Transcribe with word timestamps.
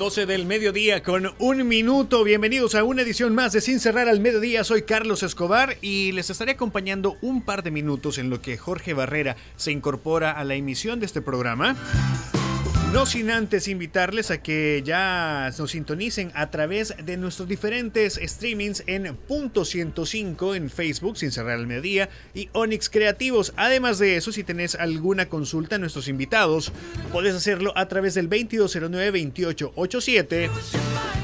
12 0.00 0.24
del 0.24 0.46
mediodía 0.46 1.02
con 1.02 1.30
un 1.38 1.68
minuto. 1.68 2.24
Bienvenidos 2.24 2.74
a 2.74 2.84
una 2.84 3.02
edición 3.02 3.34
más 3.34 3.52
de 3.52 3.60
Sin 3.60 3.80
Cerrar 3.80 4.08
al 4.08 4.18
Mediodía. 4.18 4.64
Soy 4.64 4.80
Carlos 4.80 5.22
Escobar 5.22 5.76
y 5.82 6.12
les 6.12 6.30
estaré 6.30 6.52
acompañando 6.52 7.18
un 7.20 7.42
par 7.42 7.62
de 7.62 7.70
minutos 7.70 8.16
en 8.16 8.30
lo 8.30 8.40
que 8.40 8.56
Jorge 8.56 8.94
Barrera 8.94 9.36
se 9.56 9.72
incorpora 9.72 10.32
a 10.32 10.42
la 10.44 10.54
emisión 10.54 11.00
de 11.00 11.06
este 11.06 11.20
programa. 11.20 11.76
No 12.92 13.06
sin 13.06 13.30
antes 13.30 13.68
invitarles 13.68 14.32
a 14.32 14.42
que 14.42 14.82
ya 14.84 15.48
nos 15.56 15.70
sintonicen 15.70 16.32
a 16.34 16.50
través 16.50 16.92
de 17.00 17.16
nuestros 17.16 17.48
diferentes 17.48 18.18
streamings 18.20 18.82
en 18.88 19.14
Punto 19.14 19.64
105 19.64 20.56
en 20.56 20.68
Facebook, 20.68 21.16
sin 21.16 21.30
cerrar 21.30 21.60
el 21.60 21.68
mediodía, 21.68 22.08
y 22.34 22.48
Onyx 22.52 22.90
Creativos. 22.90 23.52
Además 23.56 24.00
de 24.00 24.16
eso, 24.16 24.32
si 24.32 24.42
tenés 24.42 24.74
alguna 24.74 25.28
consulta 25.28 25.76
a 25.76 25.78
nuestros 25.78 26.08
invitados, 26.08 26.72
puedes 27.12 27.36
hacerlo 27.36 27.72
a 27.76 27.86
través 27.86 28.14
del 28.14 28.28
2209-2887. 28.28 30.50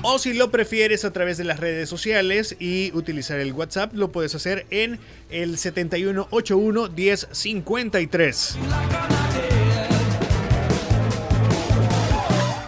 O 0.02 0.20
si 0.20 0.34
lo 0.34 0.52
prefieres 0.52 1.04
a 1.04 1.12
través 1.12 1.36
de 1.36 1.42
las 1.42 1.58
redes 1.58 1.88
sociales 1.88 2.54
y 2.60 2.92
utilizar 2.94 3.40
el 3.40 3.52
WhatsApp, 3.52 3.92
lo 3.92 4.12
puedes 4.12 4.36
hacer 4.36 4.66
en 4.70 5.00
el 5.30 5.58
7181 5.58 6.90
1053. 6.90 8.56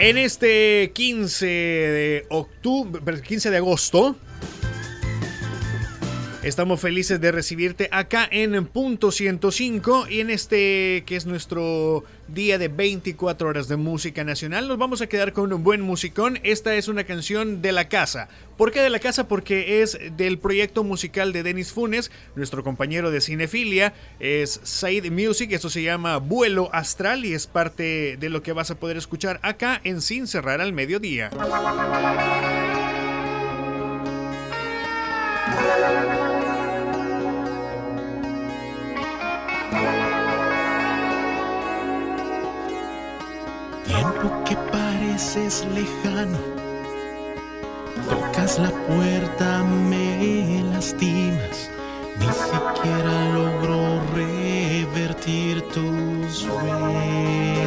En 0.00 0.16
este 0.16 0.92
15 0.94 1.46
de 1.46 2.26
octubre, 2.28 3.00
15 3.20 3.50
de 3.50 3.56
agosto, 3.56 4.14
Estamos 6.48 6.80
felices 6.80 7.20
de 7.20 7.30
recibirte 7.30 7.90
acá 7.92 8.26
en 8.30 8.64
Punto 8.64 9.12
105 9.12 10.06
y 10.08 10.20
en 10.20 10.30
este 10.30 11.04
que 11.04 11.14
es 11.14 11.26
nuestro 11.26 12.04
día 12.26 12.56
de 12.56 12.68
24 12.68 13.48
horas 13.50 13.68
de 13.68 13.76
música 13.76 14.24
nacional 14.24 14.66
nos 14.66 14.78
vamos 14.78 15.02
a 15.02 15.08
quedar 15.08 15.34
con 15.34 15.52
un 15.52 15.62
buen 15.62 15.82
musicón. 15.82 16.40
Esta 16.44 16.74
es 16.74 16.88
una 16.88 17.04
canción 17.04 17.60
de 17.60 17.72
la 17.72 17.90
casa. 17.90 18.30
¿Por 18.56 18.72
qué 18.72 18.80
de 18.80 18.88
la 18.88 18.98
casa? 18.98 19.28
Porque 19.28 19.82
es 19.82 19.98
del 20.16 20.38
proyecto 20.38 20.84
musical 20.84 21.34
de 21.34 21.42
Denis 21.42 21.70
Funes, 21.70 22.10
nuestro 22.34 22.64
compañero 22.64 23.10
de 23.10 23.20
cinefilia, 23.20 23.92
es 24.18 24.58
Side 24.64 25.10
Music, 25.10 25.52
esto 25.52 25.68
se 25.68 25.82
llama 25.82 26.16
Vuelo 26.16 26.70
Astral 26.72 27.26
y 27.26 27.34
es 27.34 27.46
parte 27.46 28.16
de 28.18 28.30
lo 28.30 28.42
que 28.42 28.54
vas 28.54 28.70
a 28.70 28.76
poder 28.76 28.96
escuchar 28.96 29.38
acá 29.42 29.82
en 29.84 30.00
Sin 30.00 30.26
Cerrar 30.26 30.62
al 30.62 30.72
Mediodía. 30.72 31.28
Pareces 45.18 45.66
lejano, 45.74 46.38
tocas 48.08 48.58
la 48.60 48.70
puerta, 48.70 49.64
me 49.64 50.62
lastimas, 50.72 51.70
ni 52.20 52.26
siquiera 52.26 53.14
logro 53.34 54.00
revertir 54.14 55.62
tus 55.72 56.46
huellas. 56.46 57.66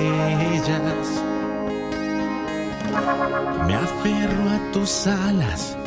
Me 3.68 3.76
aferro 3.76 4.50
a 4.50 4.72
tus 4.72 5.08
alas 5.08 5.78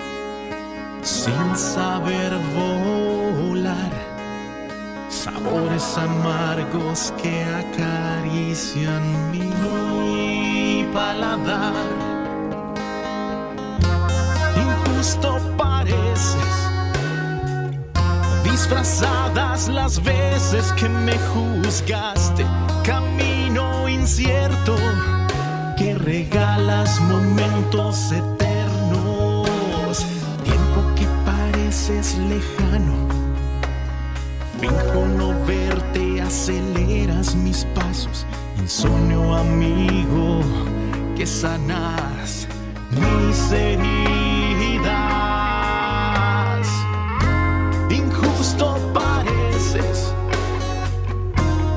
sin 1.01 1.57
saber 1.57 2.39
volar. 2.55 3.93
Sabores 5.09 5.97
amargos 5.97 7.15
que 7.23 7.43
acarician 7.43 9.31
mi 9.31 9.45
paladar. 10.95 11.75
Injusto 14.57 15.39
pareces, 15.59 16.55
disfrazadas 18.45 19.69
las 19.69 20.03
veces 20.03 20.73
que 20.79 20.89
me 20.89 21.19
juzgaste. 21.33 22.47
Camino 22.83 23.89
incierto 23.89 24.75
que 25.77 25.95
regalas 25.95 27.01
momentos 27.03 28.13
eternos 28.13 28.45
es 31.91 32.17
lejano. 32.17 32.95
Finjo 34.59 35.05
no 35.19 35.35
verte, 35.45 36.23
aceleras 36.23 37.35
mis 37.35 37.67
pasos. 37.75 38.25
Insomnio 38.59 39.35
amigo, 39.35 40.41
que 41.17 41.27
sanas 41.27 42.49
mis 42.91 43.53
heridas. 43.53 43.89
Injusto 47.91 48.77
pareces, 48.93 50.13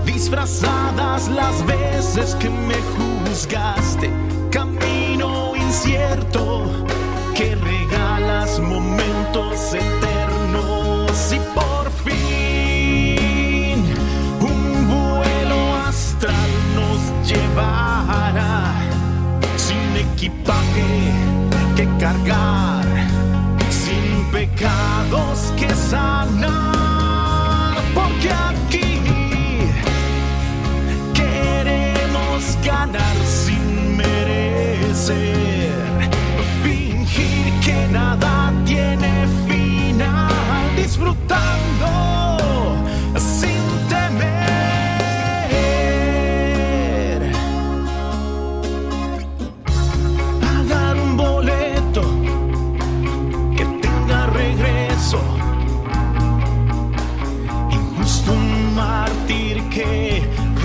disfrazadas 0.05 1.27
las 1.29 1.65
veces 1.65 2.35
que 2.35 2.49
me 2.49 2.75
juzgaste. 2.95 4.11
Camino 4.49 5.55
incierto 5.55 6.71
que 7.35 7.55
regalas 7.55 8.59
momentos 8.59 9.73
eternos 9.73 11.33
y 11.33 11.39
equipaje 20.17 21.13
que 21.75 21.85
cargar, 21.99 22.83
sin 23.69 24.25
pecados 24.31 25.53
que 25.55 25.69
sanar, 25.75 27.77
porque 27.93 28.31
aquí 28.31 28.99
queremos 31.13 32.57
ganar 32.65 33.15
sin 33.25 33.95
merecer. 33.95 35.67
Que 37.63 37.87
nada 37.91 38.51
tiene 38.65 39.27
final, 39.47 40.75
disfrutando 40.77 42.26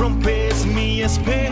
rompes 0.02 0.66
mi 0.66 1.00
espejo. 1.00 1.51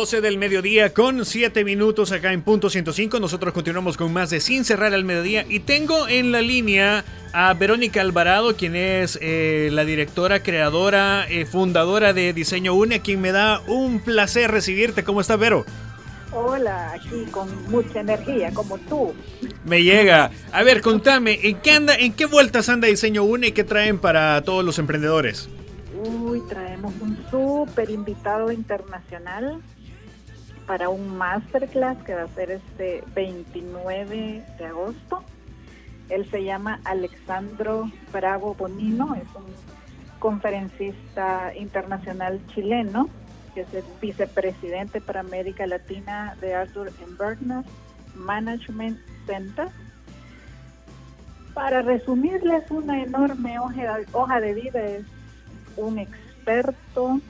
12 0.00 0.22
del 0.22 0.38
mediodía 0.38 0.94
con 0.94 1.26
7 1.26 1.62
minutos 1.62 2.10
acá 2.10 2.32
en 2.32 2.40
punto 2.40 2.70
105. 2.70 3.20
Nosotros 3.20 3.52
continuamos 3.52 3.98
con 3.98 4.10
más 4.10 4.30
de 4.30 4.40
Sin 4.40 4.64
Cerrar 4.64 4.94
al 4.94 5.04
Mediodía. 5.04 5.44
Y 5.46 5.60
tengo 5.60 6.08
en 6.08 6.32
la 6.32 6.40
línea 6.40 7.04
a 7.34 7.52
Verónica 7.52 8.00
Alvarado, 8.00 8.56
quien 8.56 8.76
es 8.76 9.18
eh, 9.20 9.68
la 9.70 9.84
directora, 9.84 10.42
creadora, 10.42 11.26
eh, 11.28 11.44
fundadora 11.44 12.14
de 12.14 12.32
Diseño 12.32 12.72
UNE, 12.72 13.02
quien 13.02 13.20
me 13.20 13.30
da 13.30 13.60
un 13.66 14.00
placer 14.00 14.50
recibirte. 14.50 15.04
¿Cómo 15.04 15.20
estás, 15.20 15.38
Vero? 15.38 15.66
Hola, 16.32 16.92
aquí 16.94 17.26
con 17.30 17.70
mucha 17.70 18.00
energía, 18.00 18.54
como 18.54 18.78
tú. 18.78 19.12
Me 19.66 19.82
llega. 19.82 20.30
A 20.50 20.62
ver, 20.62 20.80
contame, 20.80 21.40
¿en 21.42 21.60
qué 21.60 21.72
anda, 21.72 21.94
en 21.94 22.14
qué 22.14 22.24
vueltas 22.24 22.70
anda 22.70 22.88
Diseño 22.88 23.22
UNE 23.22 23.48
y 23.48 23.52
qué 23.52 23.64
traen 23.64 23.98
para 23.98 24.40
todos 24.44 24.64
los 24.64 24.78
emprendedores? 24.78 25.50
Uy, 26.02 26.40
traemos 26.48 26.94
un 27.02 27.18
súper 27.30 27.90
invitado 27.90 28.50
internacional 28.50 29.60
para 30.70 30.88
un 30.88 31.18
masterclass 31.18 31.98
que 32.04 32.14
va 32.14 32.22
a 32.22 32.28
ser 32.28 32.52
este 32.52 33.02
29 33.12 34.44
de 34.56 34.64
agosto. 34.64 35.24
Él 36.08 36.30
se 36.30 36.44
llama 36.44 36.78
Alexandro 36.84 37.90
Bravo 38.12 38.54
Bonino, 38.54 39.16
es 39.16 39.26
un 39.34 39.46
conferencista 40.20 41.52
internacional 41.56 42.40
chileno, 42.54 43.08
que 43.52 43.62
es 43.62 43.74
el 43.74 43.82
vicepresidente 44.00 45.00
para 45.00 45.18
América 45.18 45.66
Latina 45.66 46.36
de 46.40 46.54
Arthur 46.54 46.92
Bergner 47.18 47.64
Management 48.14 48.96
Center. 49.26 49.66
Para 51.52 51.82
resumirles 51.82 52.70
una 52.70 53.02
enorme 53.02 53.58
hoja, 53.58 53.98
hoja 54.12 54.40
de 54.40 54.54
vida, 54.54 54.80
es 54.86 55.04
un 55.76 55.98
experto 55.98 57.20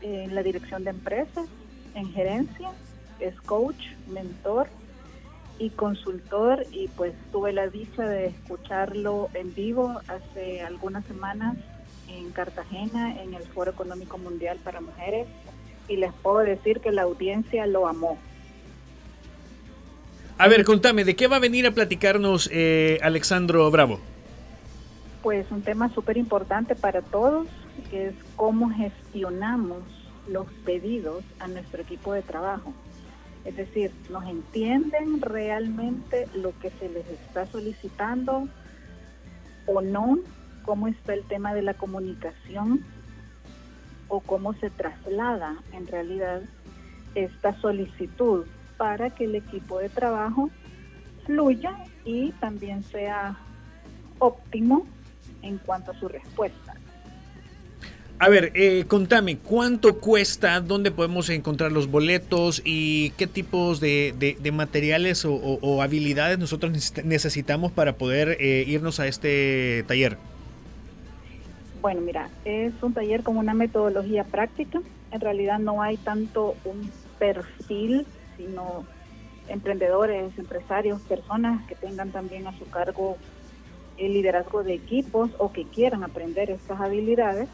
en 0.00 0.34
la 0.34 0.42
dirección 0.42 0.84
de 0.84 0.90
empresas, 0.90 1.48
en 1.98 2.12
gerencia, 2.12 2.70
es 3.20 3.38
coach, 3.42 3.82
mentor 4.06 4.68
y 5.58 5.70
consultor 5.70 6.64
y 6.70 6.88
pues 6.88 7.12
tuve 7.32 7.52
la 7.52 7.66
dicha 7.66 8.06
de 8.06 8.26
escucharlo 8.26 9.28
en 9.34 9.52
vivo 9.54 10.00
hace 10.06 10.62
algunas 10.62 11.04
semanas 11.06 11.56
en 12.08 12.30
Cartagena 12.30 13.20
en 13.20 13.34
el 13.34 13.42
Foro 13.42 13.72
Económico 13.72 14.18
Mundial 14.18 14.58
para 14.62 14.80
Mujeres 14.80 15.26
y 15.88 15.96
les 15.96 16.12
puedo 16.12 16.38
decir 16.38 16.80
que 16.80 16.92
la 16.92 17.02
audiencia 17.02 17.66
lo 17.66 17.88
amó. 17.88 18.18
A 20.38 20.46
ver, 20.46 20.64
contame, 20.64 21.04
¿de 21.04 21.16
qué 21.16 21.26
va 21.26 21.36
a 21.36 21.40
venir 21.40 21.66
a 21.66 21.72
platicarnos 21.72 22.48
eh, 22.52 23.00
Alexandro 23.02 23.68
Bravo? 23.72 23.98
Pues 25.22 25.50
un 25.50 25.62
tema 25.62 25.92
súper 25.92 26.16
importante 26.16 26.76
para 26.76 27.02
todos, 27.02 27.48
que 27.90 28.08
es 28.08 28.14
cómo 28.36 28.70
gestionamos 28.70 29.82
los 30.28 30.46
pedidos 30.64 31.24
a 31.38 31.48
nuestro 31.48 31.82
equipo 31.82 32.12
de 32.12 32.22
trabajo. 32.22 32.72
Es 33.44 33.56
decir, 33.56 33.92
nos 34.10 34.26
entienden 34.26 35.20
realmente 35.20 36.28
lo 36.34 36.58
que 36.58 36.70
se 36.70 36.88
les 36.88 37.06
está 37.08 37.46
solicitando 37.46 38.48
o 39.66 39.80
no, 39.80 40.18
cómo 40.64 40.88
está 40.88 41.14
el 41.14 41.24
tema 41.24 41.54
de 41.54 41.62
la 41.62 41.74
comunicación 41.74 42.84
o 44.08 44.20
cómo 44.20 44.54
se 44.54 44.70
traslada 44.70 45.56
en 45.72 45.86
realidad 45.86 46.42
esta 47.14 47.58
solicitud 47.60 48.46
para 48.76 49.10
que 49.10 49.24
el 49.24 49.34
equipo 49.34 49.78
de 49.78 49.88
trabajo 49.88 50.50
fluya 51.26 51.76
y 52.04 52.32
también 52.32 52.82
sea 52.82 53.38
óptimo 54.18 54.86
en 55.42 55.58
cuanto 55.58 55.92
a 55.92 55.98
su 55.98 56.08
respuesta. 56.08 56.74
A 58.20 58.28
ver, 58.28 58.50
eh, 58.54 58.84
contame, 58.88 59.38
¿cuánto 59.38 60.00
cuesta? 60.00 60.60
¿Dónde 60.60 60.90
podemos 60.90 61.28
encontrar 61.30 61.70
los 61.70 61.88
boletos? 61.88 62.60
¿Y 62.64 63.10
qué 63.10 63.28
tipos 63.28 63.78
de, 63.78 64.36
materiales 64.52 65.24
o, 65.24 65.82
habilidades 65.82 66.36
nosotros 66.36 66.92
necesitamos 67.04 67.70
para 67.70 67.92
poder 67.92 68.36
eh, 68.40 68.64
irnos 68.66 68.98
a 68.98 69.06
este 69.06 69.84
taller? 69.86 70.18
Bueno, 71.80 72.00
mira, 72.00 72.28
es 72.44 72.72
un 72.82 72.92
taller 72.92 73.22
con 73.22 73.36
una 73.36 73.54
metodología 73.54 74.24
práctica. 74.24 74.80
En 75.12 75.20
realidad 75.20 75.60
no 75.60 75.80
hay 75.80 75.96
tanto 75.96 76.56
un 76.64 76.90
perfil, 77.20 78.04
sino 78.36 78.84
emprendedores, 79.46 80.36
empresarios, 80.36 81.00
personas 81.02 81.64
que 81.68 81.76
tengan 81.76 82.10
también 82.10 82.48
a 82.48 82.58
su 82.58 82.68
cargo 82.68 83.16
el 83.96 84.12
liderazgo 84.12 84.64
de 84.64 84.74
equipos 84.74 85.30
o 85.38 85.52
que 85.52 85.64
quieran 85.64 86.02
aprender 86.02 86.50
estas 86.50 86.80
habilidades 86.80 87.48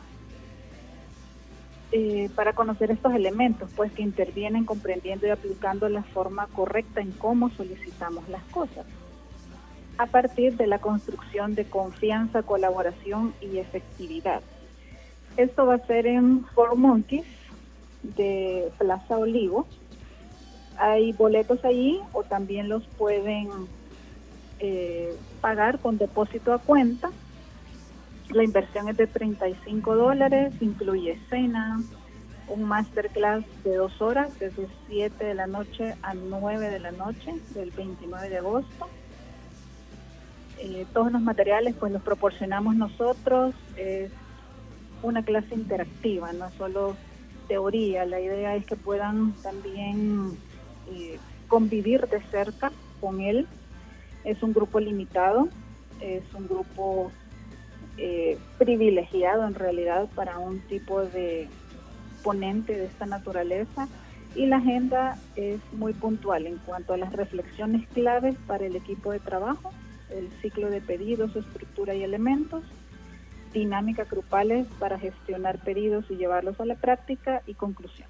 eh, 1.93 2.29
para 2.35 2.55
conocer 2.55 2.91
estos 2.91 3.15
elementos, 3.15 3.71
pues 3.77 3.93
que 3.93 4.03
intervienen 4.03 4.65
comprendiendo 4.65 5.27
y 5.27 5.31
aplicando 5.31 5.89
la 5.89 6.03
forma 6.03 6.47
correcta 6.49 7.01
en 7.01 7.13
cómo 7.13 7.51
solicitamos 7.51 8.29
las 8.29 8.43
cosas, 8.45 8.87
a 9.99 10.07
partir 10.07 10.57
de 10.57 10.67
la 10.67 10.81
construcción 10.81 11.55
de 11.55 11.65
confianza, 11.65 12.43
colaboración 12.43 13.33
y 13.41 13.59
efectividad. 13.59 14.43
Esto 15.37 15.67
va 15.67 15.75
a 15.75 15.87
ser 15.87 16.07
en 16.07 16.45
Four 16.55 16.77
Monkeys 16.77 17.27
de 18.03 18.71
Plaza 18.79 19.17
Olivo. 19.17 19.67
Hay 20.77 21.13
boletos 21.13 21.65
ahí 21.65 22.01
o 22.13 22.25
también 22.25 22.69
los 22.69 22.85
pueden 22.99 23.49
eh, 24.59 25.15
pagar 25.41 25.79
con 25.79 25.99
depósito 25.99 26.53
a 26.53 26.59
cuenta 26.59 27.11
la 28.31 28.45
inversión 28.45 28.89
es 28.89 28.97
de 28.97 29.07
35 29.07 29.97
dólares, 29.97 30.55
incluye 30.61 31.19
cena, 31.29 31.81
un 32.49 32.65
masterclass 32.65 33.45
de 33.65 33.77
dos 33.77 34.01
horas, 34.01 34.39
desde 34.39 34.67
7 34.89 35.25
de 35.25 35.35
la 35.35 35.47
noche 35.47 35.95
a 36.03 36.15
9 36.15 36.71
de 36.71 36.79
la 36.79 36.93
noche, 36.93 37.35
del 37.55 37.71
29 37.71 38.29
de 38.29 38.39
agosto. 38.39 38.89
Eh, 40.59 40.87
todos 40.93 41.11
los 41.11 41.21
materiales 41.21 41.75
pues 41.79 41.93
los 41.93 42.03
proporcionamos 42.03 42.77
nosotros, 42.77 43.55
es 43.77 44.11
una 45.03 45.23
clase 45.25 45.55
interactiva, 45.55 46.33
no 46.33 46.51
solo 46.53 46.97
teoría, 47.49 48.07
la 48.07 48.21
idea 48.21 48.57
es 48.57 48.65
que 48.65 48.77
puedan 48.77 49.33
también 49.43 50.39
eh, 50.91 51.19
convivir 51.49 52.07
de 52.09 52.23
cerca 52.31 52.73
con 53.01 53.21
él. 53.21 53.47
Es 54.25 54.43
un 54.43 54.55
grupo 54.55 54.81
limitado, 54.81 55.49
es 56.01 56.23
un 56.35 56.49
grupo 56.49 57.13
eh, 57.97 58.39
privilegiado 58.59 59.47
en 59.47 59.55
realidad 59.55 60.09
para 60.15 60.39
un 60.39 60.61
tipo 60.61 61.03
de 61.03 61.49
ponente 62.23 62.75
de 62.75 62.87
esta 62.87 63.07
naturaleza 63.07 63.89
y 64.35 64.47
la 64.47 64.57
agenda 64.57 65.17
es 65.37 65.61
muy 65.73 65.93
puntual 65.93 66.47
en 66.47 66.59
cuanto 66.59 66.95
a 66.95 66.97
las 66.97 67.13
reflexiones 67.13 67.87
claves 67.89 68.35
para 68.47 68.67
el 68.67 68.75
equipo 68.75 69.13
de 69.13 69.21
trabajo, 69.21 69.73
el 70.11 70.29
ciclo 70.43 70.71
de 70.71 70.81
pedidos, 70.81 71.37
estructura 71.37 71.95
y 71.95 72.03
elementos, 72.03 72.65
dinámicas 73.53 74.11
grupales 74.11 74.67
para 74.81 74.99
gestionar 74.99 75.59
pedidos 75.61 76.05
y 76.11 76.17
llevarlos 76.17 76.59
a 76.61 76.65
la 76.65 76.75
práctica 76.75 77.43
y 77.47 77.55
conclusión. 77.55 78.09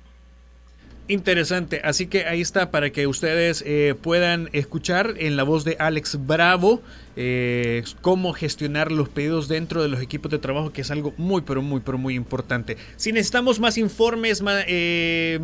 Interesante, 1.07 1.83
así 1.85 2.07
que 2.07 2.25
ahí 2.25 2.41
está 2.41 2.71
para 2.71 2.89
que 2.89 3.07
ustedes 3.07 3.63
eh, 3.67 3.95
puedan 4.01 4.49
escuchar 4.55 5.13
en 5.19 5.37
la 5.37 5.43
voz 5.43 5.63
de 5.63 5.77
Alex 5.79 6.27
Bravo 6.27 6.81
eh, 7.15 7.85
cómo 8.01 8.33
gestionar 8.33 8.91
los 8.91 9.11
pedidos 9.11 9.47
dentro 9.47 9.83
de 9.83 9.89
los 9.89 10.01
equipos 10.01 10.31
de 10.31 10.39
trabajo, 10.39 10.73
que 10.73 10.81
es 10.81 10.91
algo 10.91 11.13
muy, 11.19 11.43
pero 11.43 11.61
muy, 11.61 11.81
pero 11.81 11.99
muy 11.99 12.15
importante. 12.15 12.79
Si 12.97 13.13
necesitamos 13.13 13.61
más 13.61 13.77
informes, 13.77 14.43
eh, 14.67 15.41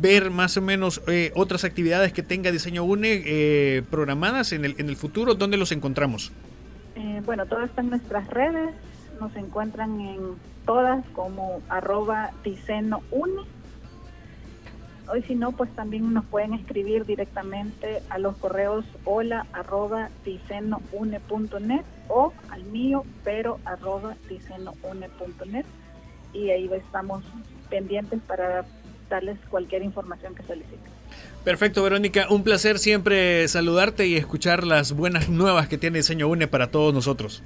ver 0.00 0.30
más 0.32 0.56
o 0.56 0.62
menos 0.62 1.00
otras 1.36 1.62
actividades 1.62 2.12
que 2.12 2.24
tenga 2.24 2.50
Diseño 2.50 2.82
UNE 2.82 3.84
programadas 3.88 4.50
en 4.50 4.64
el, 4.64 4.74
en 4.78 4.88
el 4.88 4.96
futuro, 4.96 5.34
¿dónde 5.34 5.56
los 5.58 5.70
encontramos? 5.70 6.32
bueno, 7.24 7.46
todo 7.46 7.62
está 7.62 7.82
en 7.82 7.90
nuestras 7.90 8.26
redes, 8.28 8.74
nos 9.20 9.34
encuentran 9.36 10.00
en 10.00 10.18
todas 10.66 11.04
como 11.14 11.62
arroba 11.68 12.32
Diseño 12.42 13.00
Hoy 15.12 15.22
si 15.24 15.34
no, 15.34 15.52
pues 15.52 15.68
también 15.76 16.10
nos 16.14 16.24
pueden 16.24 16.54
escribir 16.54 17.04
directamente 17.04 18.02
a 18.08 18.18
los 18.18 18.34
correos 18.38 18.86
hola 19.04 19.46
arroba 19.52 20.08
o 22.08 22.32
al 22.48 22.64
mío 22.64 23.04
pero 23.22 23.58
arroba 23.66 24.16
net 25.50 25.66
y 26.32 26.48
ahí 26.48 26.70
estamos 26.72 27.22
pendientes 27.68 28.22
para 28.26 28.64
darles 29.10 29.36
cualquier 29.50 29.82
información 29.82 30.34
que 30.34 30.44
soliciten. 30.44 30.90
Perfecto, 31.44 31.82
Verónica. 31.82 32.28
Un 32.30 32.42
placer 32.42 32.78
siempre 32.78 33.46
saludarte 33.48 34.06
y 34.06 34.16
escuchar 34.16 34.64
las 34.64 34.92
buenas 34.92 35.28
nuevas 35.28 35.68
que 35.68 35.76
tiene 35.76 35.98
Diseño 35.98 36.26
UNE 36.26 36.48
para 36.48 36.70
todos 36.70 36.94
nosotros. 36.94 37.42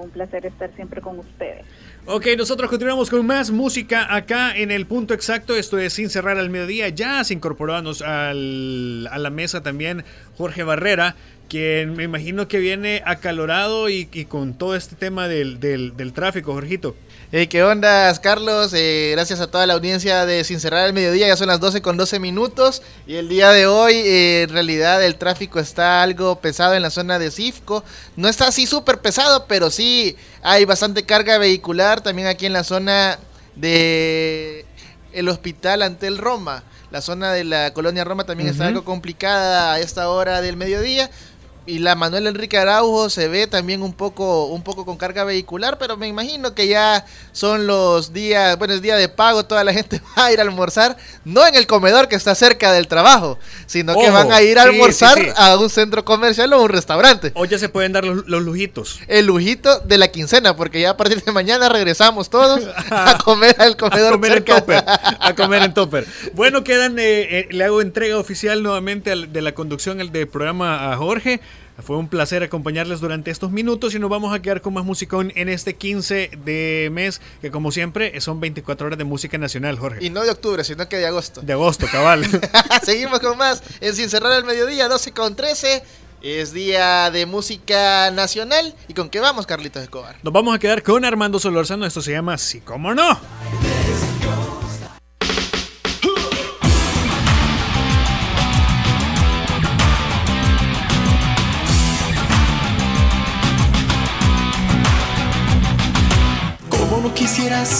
Un 0.00 0.10
placer 0.10 0.46
estar 0.46 0.74
siempre 0.76 1.00
con 1.00 1.18
ustedes. 1.18 1.64
Ok, 2.06 2.28
nosotros 2.36 2.70
continuamos 2.70 3.10
con 3.10 3.24
más 3.26 3.50
música 3.50 4.14
acá 4.14 4.56
en 4.56 4.70
el 4.70 4.86
punto 4.86 5.14
exacto. 5.14 5.54
Esto 5.54 5.78
es 5.78 5.92
Sin 5.92 6.08
Cerrar 6.08 6.38
al 6.38 6.50
Mediodía. 6.50 6.88
Ya 6.88 7.22
se 7.24 7.34
incorporó 7.34 7.74
a, 7.74 7.82
nos, 7.82 8.02
al, 8.02 9.08
a 9.10 9.18
la 9.18 9.30
mesa 9.30 9.62
también 9.62 10.04
Jorge 10.36 10.62
Barrera, 10.62 11.16
quien 11.48 11.94
me 11.94 12.04
imagino 12.04 12.48
que 12.48 12.58
viene 12.58 13.02
acalorado 13.04 13.88
y, 13.88 14.06
con 14.28 14.54
todo 14.54 14.74
este 14.74 14.96
tema 14.96 15.28
del, 15.28 15.60
del, 15.60 15.96
del 15.96 16.12
tráfico, 16.12 16.52
Jorgito. 16.52 16.96
Hey, 17.32 17.46
¿Qué 17.46 17.62
onda, 17.62 18.12
Carlos? 18.20 18.72
Eh, 18.74 19.10
gracias 19.12 19.38
a 19.38 19.48
toda 19.48 19.64
la 19.64 19.74
audiencia 19.74 20.26
de 20.26 20.42
Sin 20.42 20.58
Cerrar 20.58 20.88
el 20.88 20.92
Mediodía. 20.92 21.28
Ya 21.28 21.36
son 21.36 21.46
las 21.46 21.60
12 21.60 21.80
con 21.80 21.96
12 21.96 22.18
minutos. 22.18 22.82
Y 23.06 23.14
el 23.14 23.28
día 23.28 23.52
de 23.52 23.68
hoy, 23.68 23.94
eh, 23.94 24.42
en 24.42 24.48
realidad, 24.48 25.00
el 25.04 25.14
tráfico 25.14 25.60
está 25.60 26.02
algo 26.02 26.40
pesado 26.40 26.74
en 26.74 26.82
la 26.82 26.90
zona 26.90 27.20
de 27.20 27.30
Cifco. 27.30 27.84
No 28.16 28.28
está 28.28 28.48
así 28.48 28.66
súper 28.66 29.00
pesado, 29.00 29.46
pero 29.46 29.70
sí 29.70 30.16
hay 30.42 30.64
bastante 30.64 31.06
carga 31.06 31.38
vehicular. 31.38 32.00
También 32.00 32.26
aquí 32.26 32.46
en 32.46 32.52
la 32.52 32.64
zona 32.64 33.20
de 33.54 34.66
el 35.12 35.28
hospital 35.28 35.82
Antel 35.82 36.18
Roma. 36.18 36.64
La 36.90 37.00
zona 37.00 37.32
de 37.32 37.44
la 37.44 37.72
colonia 37.72 38.02
Roma 38.02 38.24
también 38.24 38.48
está 38.48 38.66
algo 38.66 38.84
complicada 38.84 39.74
a 39.74 39.78
esta 39.78 40.08
hora 40.08 40.40
del 40.40 40.56
mediodía 40.56 41.08
y 41.66 41.78
la 41.78 41.94
Manuel 41.94 42.26
Enrique 42.26 42.58
Araujo 42.58 43.10
se 43.10 43.28
ve 43.28 43.46
también 43.46 43.82
un 43.82 43.92
poco, 43.92 44.46
un 44.46 44.62
poco 44.62 44.84
con 44.84 44.96
carga 44.96 45.24
vehicular, 45.24 45.78
pero 45.78 45.96
me 45.96 46.08
imagino 46.08 46.54
que 46.54 46.66
ya 46.66 47.04
son 47.32 47.66
los 47.66 48.12
días, 48.12 48.58
bueno, 48.58 48.74
es 48.74 48.82
día 48.82 48.96
de 48.96 49.08
pago, 49.08 49.44
toda 49.44 49.62
la 49.64 49.72
gente 49.72 50.00
va 50.18 50.26
a 50.26 50.32
ir 50.32 50.40
a 50.40 50.42
almorzar, 50.42 50.96
no 51.24 51.46
en 51.46 51.54
el 51.54 51.66
comedor 51.66 52.08
que 52.08 52.16
está 52.16 52.34
cerca 52.34 52.72
del 52.72 52.88
trabajo, 52.88 53.38
sino 53.66 53.94
que 53.98 54.10
van 54.10 54.32
a 54.32 54.42
ir 54.42 54.58
a 54.58 54.62
almorzar 54.62 55.18
sí, 55.18 55.24
sí. 55.26 55.32
a 55.36 55.56
un 55.58 55.70
centro 55.70 56.04
comercial 56.04 56.52
o 56.52 56.56
a 56.56 56.62
un 56.62 56.68
restaurante. 56.68 57.32
Hoy 57.34 57.48
ya 57.48 57.58
se 57.58 57.68
pueden 57.68 57.92
dar 57.92 58.04
los, 58.04 58.26
los 58.26 58.42
lujitos. 58.42 59.00
El 59.06 59.26
lujito 59.26 59.80
de 59.80 59.98
la 59.98 60.08
quincena, 60.08 60.56
porque 60.56 60.80
ya 60.80 60.90
a 60.90 60.96
partir 60.96 61.22
de 61.22 61.32
mañana 61.32 61.68
regresamos 61.68 62.30
todos 62.30 62.60
a 62.90 63.18
comer 63.24 63.54
al 63.58 63.76
comedor 63.76 64.08
a 64.08 64.12
comer 64.12 64.30
en 64.32 64.36
cerca. 64.38 64.56
topper. 64.60 64.84
A 65.20 65.34
comer 65.34 65.62
en 65.62 65.74
topper. 65.74 66.06
Bueno, 66.34 66.64
quedan, 66.64 66.98
eh, 66.98 67.40
eh, 67.40 67.48
le 67.50 67.64
hago 67.64 67.80
entrega 67.82 68.16
oficial 68.18 68.62
nuevamente 68.62 69.12
al- 69.12 69.32
de 69.32 69.42
la 69.42 69.52
conducción 69.52 70.00
el 70.00 70.10
del 70.12 70.28
programa 70.28 70.92
a 70.92 70.96
Jorge. 70.96 71.40
Fue 71.82 71.96
un 71.96 72.08
placer 72.08 72.42
acompañarles 72.42 73.00
durante 73.00 73.30
estos 73.30 73.50
minutos 73.50 73.94
y 73.94 73.98
nos 73.98 74.10
vamos 74.10 74.34
a 74.34 74.42
quedar 74.42 74.60
con 74.60 74.74
más 74.74 74.84
musicón 74.84 75.32
en 75.34 75.48
este 75.48 75.74
15 75.76 76.30
de 76.44 76.90
mes, 76.92 77.20
que 77.40 77.50
como 77.50 77.72
siempre 77.72 78.20
son 78.20 78.40
24 78.40 78.88
horas 78.88 78.98
de 78.98 79.04
música 79.04 79.38
nacional, 79.38 79.78
Jorge. 79.78 80.04
Y 80.04 80.10
no 80.10 80.22
de 80.22 80.30
octubre, 80.30 80.62
sino 80.64 80.88
que 80.88 80.96
de 80.96 81.06
agosto. 81.06 81.40
De 81.40 81.52
agosto, 81.52 81.86
cabal. 81.90 82.26
Seguimos 82.82 83.20
con 83.20 83.38
más 83.38 83.62
en 83.80 83.94
Sin 83.94 84.10
Cerrar 84.10 84.32
el 84.32 84.44
Mediodía, 84.44 84.88
12 84.88 85.12
con 85.12 85.36
13. 85.36 85.82
Es 86.22 86.52
día 86.52 87.10
de 87.10 87.24
música 87.24 88.10
nacional. 88.10 88.74
¿Y 88.88 88.94
con 88.94 89.08
qué 89.08 89.20
vamos, 89.20 89.46
Carlitos 89.46 89.82
Escobar? 89.82 90.16
Nos 90.22 90.34
vamos 90.34 90.54
a 90.54 90.58
quedar 90.58 90.82
con 90.82 91.02
Armando 91.06 91.38
Solorzano. 91.38 91.86
Esto 91.86 92.02
se 92.02 92.12
llama 92.12 92.36
Sí, 92.36 92.60
cómo 92.60 92.94
no. 92.94 93.18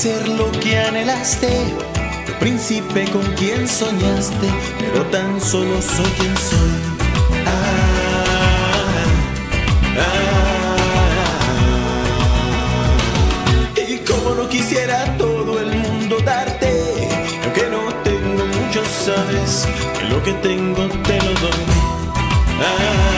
Ser 0.01 0.29
lo 0.31 0.51
que 0.53 0.79
anhelaste, 0.79 1.61
el 2.27 2.35
príncipe 2.39 3.05
con 3.11 3.21
quien 3.35 3.69
soñaste, 3.69 4.49
pero 4.79 5.05
tan 5.11 5.39
solo 5.39 5.83
soy 5.83 6.11
quien 6.19 6.35
soy. 6.39 6.71
Ah, 7.47 7.53
ah. 9.99 10.77
Y 13.77 13.99
como 13.99 14.37
no 14.37 14.49
quisiera 14.49 15.19
todo 15.19 15.61
el 15.61 15.77
mundo 15.77 16.17
darte, 16.25 16.73
aunque 17.45 17.69
no 17.69 17.93
tengo 18.03 18.47
mucho, 18.47 18.83
sabes 19.05 19.69
que 19.99 20.05
lo 20.07 20.23
que 20.23 20.33
tengo 20.33 20.89
te 21.05 21.19
lo 21.19 21.35
doy. 21.41 23.10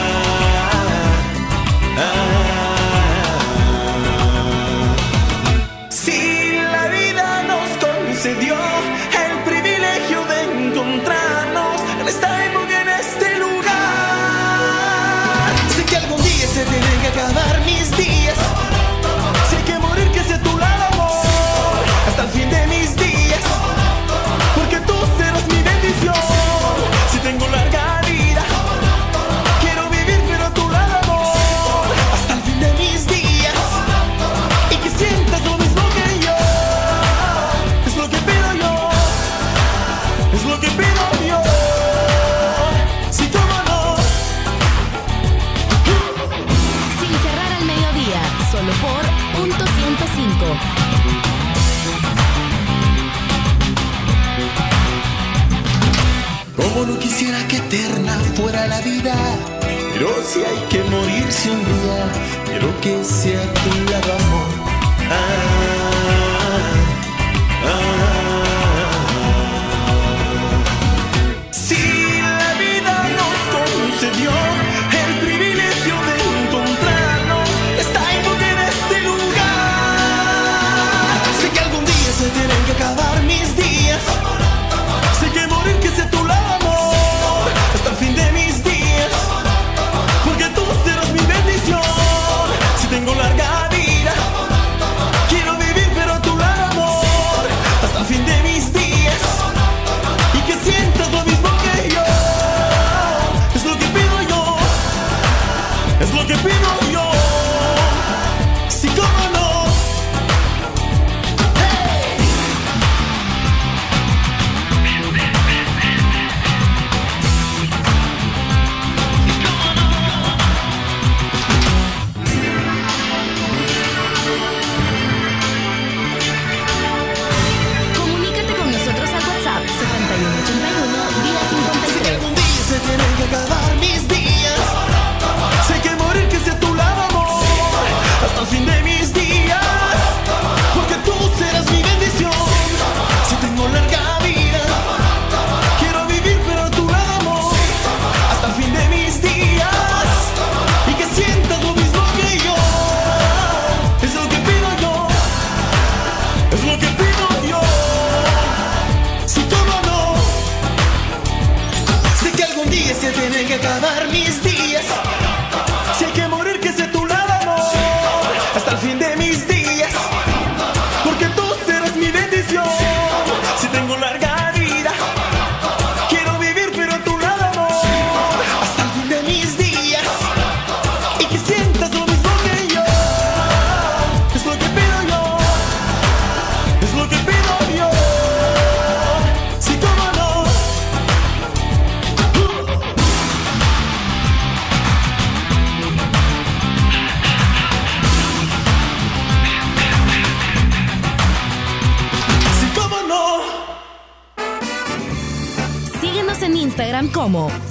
Morirse 61.33 61.51
un 61.51 61.59
día, 61.65 62.11
quiero 62.45 62.81
que 62.81 63.03
sea 63.03 63.41
tu 63.53 63.91
lado 63.91 64.22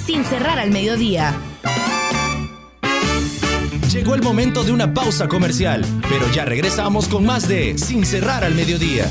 Sin 0.05 0.25
Cerrar 0.25 0.59
al 0.59 0.71
Mediodía. 0.71 1.35
Llegó 3.93 4.15
el 4.15 4.23
momento 4.23 4.65
de 4.65 4.73
una 4.73 4.95
pausa 4.95 5.29
comercial, 5.29 5.85
pero 6.09 6.27
ya 6.33 6.47
regresamos 6.47 7.09
con 7.09 7.27
más 7.27 7.47
de 7.47 7.77
Sin 7.77 8.07
cerrar 8.07 8.43
al 8.43 8.55
mediodía. 8.55 9.11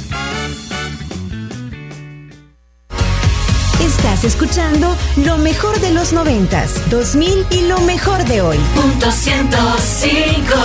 Estás 3.79 4.23
escuchando 4.23 4.95
lo 5.17 5.37
mejor 5.37 5.79
de 5.81 5.91
los 5.91 6.13
noventas, 6.13 6.81
2000 6.89 7.45
y 7.51 7.67
lo 7.67 7.79
mejor 7.81 8.23
de 8.25 8.41
hoy. 8.41 8.57
Punto 8.73 9.11
105. 9.11 10.55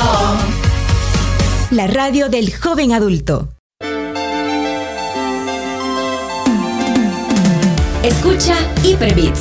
La 1.72 1.86
radio 1.86 2.30
del 2.30 2.54
joven 2.56 2.92
adulto. 2.92 3.50
Escucha 8.02 8.56
Hyperbits, 8.82 9.40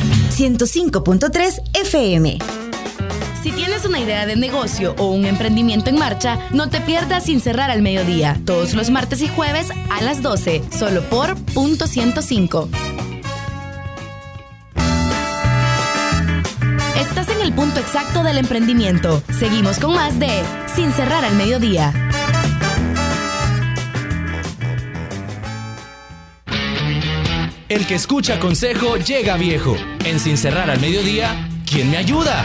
105.3 0.41 1.61
FM. 1.75 2.39
Si 3.43 3.51
tienes 3.51 3.85
una 3.85 3.99
idea 3.99 4.25
de 4.25 4.35
negocio 4.35 4.95
o 4.97 5.11
un 5.11 5.25
emprendimiento 5.25 5.91
en 5.91 5.99
marcha, 5.99 6.39
no 6.49 6.67
te 6.67 6.81
pierdas 6.81 7.25
sin 7.25 7.39
cerrar 7.39 7.69
al 7.69 7.83
mediodía, 7.83 8.41
todos 8.43 8.73
los 8.73 8.89
martes 8.89 9.21
y 9.21 9.27
jueves 9.27 9.69
a 9.91 10.01
las 10.01 10.23
12, 10.23 10.63
solo 10.75 11.03
por 11.03 11.35
punto 11.53 11.85
105. 11.85 12.69
Estás 16.99 17.29
en 17.29 17.41
el 17.41 17.53
punto 17.53 17.79
exacto 17.79 18.23
del 18.23 18.39
emprendimiento. 18.39 19.21
Seguimos 19.37 19.77
con 19.77 19.93
más 19.93 20.17
de 20.17 20.41
Sin 20.75 20.91
cerrar 20.91 21.23
al 21.23 21.35
mediodía. 21.35 21.93
El 27.71 27.87
que 27.87 27.95
escucha 27.95 28.37
consejo 28.37 28.97
llega 28.97 29.37
viejo. 29.37 29.77
En 30.03 30.19
Sin 30.19 30.37
cerrar 30.37 30.69
al 30.69 30.81
mediodía, 30.81 31.47
¿quién 31.65 31.89
me 31.89 31.95
ayuda? 31.95 32.43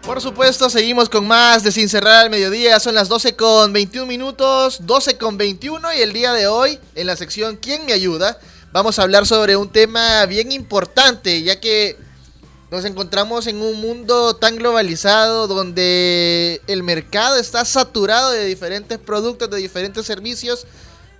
Por 0.00 0.18
supuesto, 0.22 0.70
seguimos 0.70 1.10
con 1.10 1.28
más 1.28 1.62
de 1.62 1.72
Sin 1.72 1.90
Cerrar 1.90 2.24
al 2.24 2.30
Mediodía. 2.30 2.80
Son 2.80 2.94
las 2.94 3.10
12 3.10 3.36
con 3.36 3.70
21 3.74 4.06
minutos, 4.06 4.78
12 4.86 5.18
con 5.18 5.36
21 5.36 5.92
y 5.92 6.00
el 6.00 6.14
día 6.14 6.32
de 6.32 6.46
hoy, 6.46 6.80
en 6.94 7.06
la 7.06 7.16
sección 7.16 7.56
¿Quién 7.56 7.84
me 7.84 7.92
ayuda? 7.92 8.38
Vamos 8.72 8.98
a 8.98 9.02
hablar 9.02 9.26
sobre 9.26 9.56
un 9.56 9.68
tema 9.68 10.24
bien 10.24 10.52
importante, 10.52 11.42
ya 11.42 11.60
que 11.60 11.98
nos 12.70 12.84
encontramos 12.84 13.46
en 13.46 13.60
un 13.60 13.80
mundo 13.80 14.36
tan 14.36 14.56
globalizado 14.56 15.46
donde 15.46 16.60
el 16.66 16.82
mercado 16.82 17.36
está 17.36 17.64
saturado 17.64 18.32
de 18.32 18.46
diferentes 18.46 18.98
productos, 18.98 19.50
de 19.50 19.58
diferentes 19.58 20.06
servicios. 20.06 20.66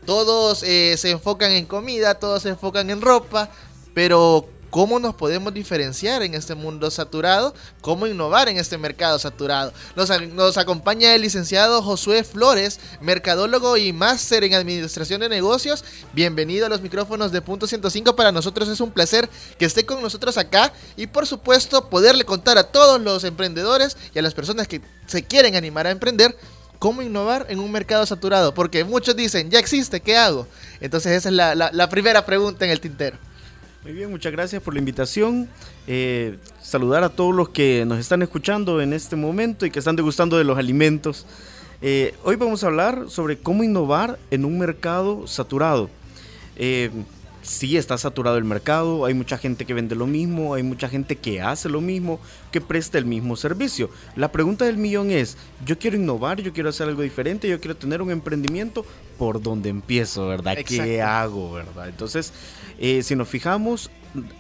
Todos 0.07 0.63
eh, 0.63 0.97
se 0.99 1.11
enfocan 1.11 1.53
en 1.53 1.67
comida, 1.67 2.15
todos 2.15 2.43
se 2.43 2.51
enfocan 2.51 2.91
en 2.91 3.01
ropa, 3.01 3.51
pero 3.95 4.49
¿cómo 4.75 4.99
nos 4.99 5.15
podemos 5.15 5.55
diferenciar 5.55 6.25
en 6.25 6.35
este 6.35 6.57
mundo 6.57 6.91
saturado? 6.91 7.55
¿Cómo 7.81 8.09
innovar 8.09 8.49
en 8.49 8.57
este 8.57 8.77
mercado 8.77 9.21
saturado? 9.21 9.73
Nos, 9.95 10.59
acompaña 10.59 11.15
el 11.15 11.23
licenciado 11.23 11.81
Josué 11.81 12.25
Flores, 12.25 12.81
mercadólogo 13.01 13.77
y 13.77 13.93
máster 13.93 14.43
en 14.43 14.55
administración 14.55 15.21
de 15.21 15.29
negocios. 15.29 15.85
Bienvenido 16.13 16.67
a 16.67 16.69
los 16.69 16.81
micrófonos 16.81 17.31
de 17.31 17.41
Punto 17.41 17.69
105. 17.69 18.17
Para 18.17 18.33
nosotros 18.33 18.69
es 18.69 18.81
un 18.81 18.91
placer 18.91 19.31
que 19.61 19.65
esté 19.65 19.87
con 19.87 20.03
nosotros 20.03 20.37
acá 20.39 20.73
y 20.97 21.07
por 21.07 21.29
supuesto 21.29 21.89
poderle 21.89 22.25
contar 22.25 22.59
a 22.59 22.65
todos 22.65 23.01
los 23.01 23.23
emprendedores 23.23 23.97
y 24.13 24.19
a 24.19 24.23
las 24.23 24.35
personas 24.35 24.67
que 24.67 24.81
se 25.07 25.23
quieren 25.23 25.55
animar 25.55 25.87
a 25.87 25.93
emprender 25.93 26.37
cómo 26.81 27.01
innovar 27.01 27.47
en 27.49 27.61
un 27.61 27.71
mercado 27.71 28.05
saturado. 28.07 28.53
Porque 28.55 28.83
muchos 28.83 29.15
dicen, 29.15 29.53
ya 29.53 29.61
existe, 29.61 30.01
¿qué 30.01 30.17
hago? 30.17 30.49
Entonces 30.81 31.13
esa 31.13 31.29
es 31.29 31.73
la 31.77 31.89
primera 31.89 32.27
pregunta 32.27 32.65
en 32.65 32.73
el 32.73 32.81
tintero. 32.81 33.19
Muy 33.85 33.93
bien, 33.93 34.11
muchas 34.11 34.33
gracias 34.33 34.63
por 34.63 34.73
la 34.73 34.81
invitación. 34.81 35.47
Eh, 35.87 36.39
saludar 36.63 37.05
a 37.05 37.11
todos 37.11 37.35
los 37.35 37.51
que 37.51 37.85
nos 37.85 37.99
están 37.99 38.23
escuchando 38.23 38.81
en 38.81 38.95
este 38.95 39.15
momento 39.15 39.67
y 39.67 39.71
que 39.71 39.79
están 39.79 39.95
degustando 39.95 40.39
de 40.39 40.45
los 40.45 40.57
alimentos. 40.57 41.27
Eh, 41.83 42.15
hoy 42.25 42.37
vamos 42.37 42.65
a 42.65 42.69
hablar 42.69 43.11
sobre 43.11 43.37
cómo 43.37 43.63
innovar 43.63 44.19
en 44.31 44.47
un 44.47 44.59
mercado 44.59 45.27
saturado. 45.27 45.91
Eh, 46.57 46.89
sí 47.45 47.77
está 47.77 47.99
saturado 47.99 48.39
el 48.39 48.45
mercado, 48.45 49.05
hay 49.05 49.13
mucha 49.13 49.37
gente 49.37 49.67
que 49.67 49.75
vende 49.75 49.95
lo 49.95 50.07
mismo, 50.07 50.55
hay 50.55 50.63
mucha 50.63 50.89
gente 50.89 51.17
que 51.17 51.43
hace 51.43 51.69
lo 51.69 51.83
mismo, 51.83 52.19
que 52.51 52.63
presta 52.63 52.97
el 52.97 53.05
mismo 53.05 53.37
servicio. 53.37 53.91
La 54.17 54.33
pregunta 54.33 54.65
del 54.65 54.79
millón 54.79 55.11
es, 55.11 55.37
yo 55.65 55.79
quiero 55.79 55.99
innovar, 55.99 56.41
yo 56.41 56.55
quiero 56.55 56.71
hacer 56.71 56.89
algo 56.89 57.03
diferente, 57.03 57.49
yo 57.49 57.61
quiero 57.61 57.77
tener 57.77 58.01
un 58.01 58.11
emprendimiento, 58.11 58.87
¿por 59.19 59.43
dónde 59.43 59.69
empiezo, 59.69 60.27
verdad? 60.27 60.57
¿Qué 60.65 61.03
hago, 61.03 61.53
verdad? 61.53 61.89
Entonces, 61.89 62.33
eh, 62.79 63.03
si 63.03 63.17
nos 63.17 63.29
fijamos, 63.29 63.91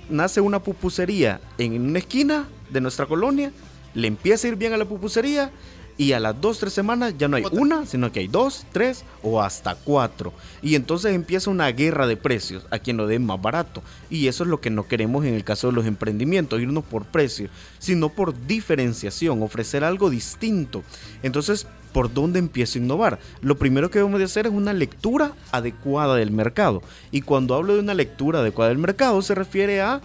nace 0.08 0.40
una 0.40 0.60
pupusería 0.60 1.40
en 1.58 1.80
una 1.80 1.98
esquina 1.98 2.48
de 2.70 2.80
nuestra 2.80 3.06
colonia, 3.06 3.52
le 3.94 4.08
empieza 4.08 4.46
a 4.46 4.50
ir 4.50 4.56
bien 4.56 4.72
a 4.72 4.76
la 4.76 4.84
pupusería 4.84 5.50
y 5.96 6.12
a 6.12 6.20
las 6.20 6.40
dos, 6.40 6.58
tres 6.58 6.72
semanas 6.72 7.14
ya 7.16 7.28
no 7.28 7.36
hay 7.36 7.44
una, 7.52 7.86
sino 7.86 8.10
que 8.10 8.20
hay 8.20 8.26
dos, 8.26 8.66
tres 8.72 9.04
o 9.22 9.40
hasta 9.40 9.76
cuatro. 9.76 10.32
Y 10.60 10.74
entonces 10.74 11.14
empieza 11.14 11.50
una 11.50 11.68
guerra 11.68 12.06
de 12.06 12.16
precios 12.16 12.66
a 12.70 12.80
quien 12.80 12.96
lo 12.96 13.06
dé 13.06 13.18
más 13.20 13.40
barato. 13.40 13.82
Y 14.10 14.26
eso 14.26 14.42
es 14.42 14.50
lo 14.50 14.60
que 14.60 14.70
no 14.70 14.88
queremos 14.88 15.24
en 15.24 15.34
el 15.34 15.44
caso 15.44 15.68
de 15.68 15.74
los 15.74 15.86
emprendimientos, 15.86 16.60
irnos 16.60 16.84
por 16.84 17.04
precio, 17.04 17.48
sino 17.78 18.08
por 18.08 18.46
diferenciación, 18.46 19.42
ofrecer 19.42 19.84
algo 19.84 20.10
distinto. 20.10 20.82
Entonces, 21.22 21.68
¿por 21.94 22.12
dónde 22.12 22.40
empiezo 22.40 22.78
a 22.78 22.82
innovar? 22.82 23.18
Lo 23.40 23.56
primero 23.56 23.88
que 23.88 24.00
debemos 24.00 24.18
de 24.18 24.26
hacer 24.26 24.46
es 24.46 24.52
una 24.52 24.74
lectura 24.74 25.32
adecuada 25.52 26.16
del 26.16 26.32
mercado. 26.32 26.82
Y 27.12 27.22
cuando 27.22 27.54
hablo 27.54 27.74
de 27.74 27.80
una 27.80 27.94
lectura 27.94 28.40
adecuada 28.40 28.70
del 28.70 28.78
mercado, 28.78 29.22
se 29.22 29.34
refiere 29.34 29.80
a 29.80 30.02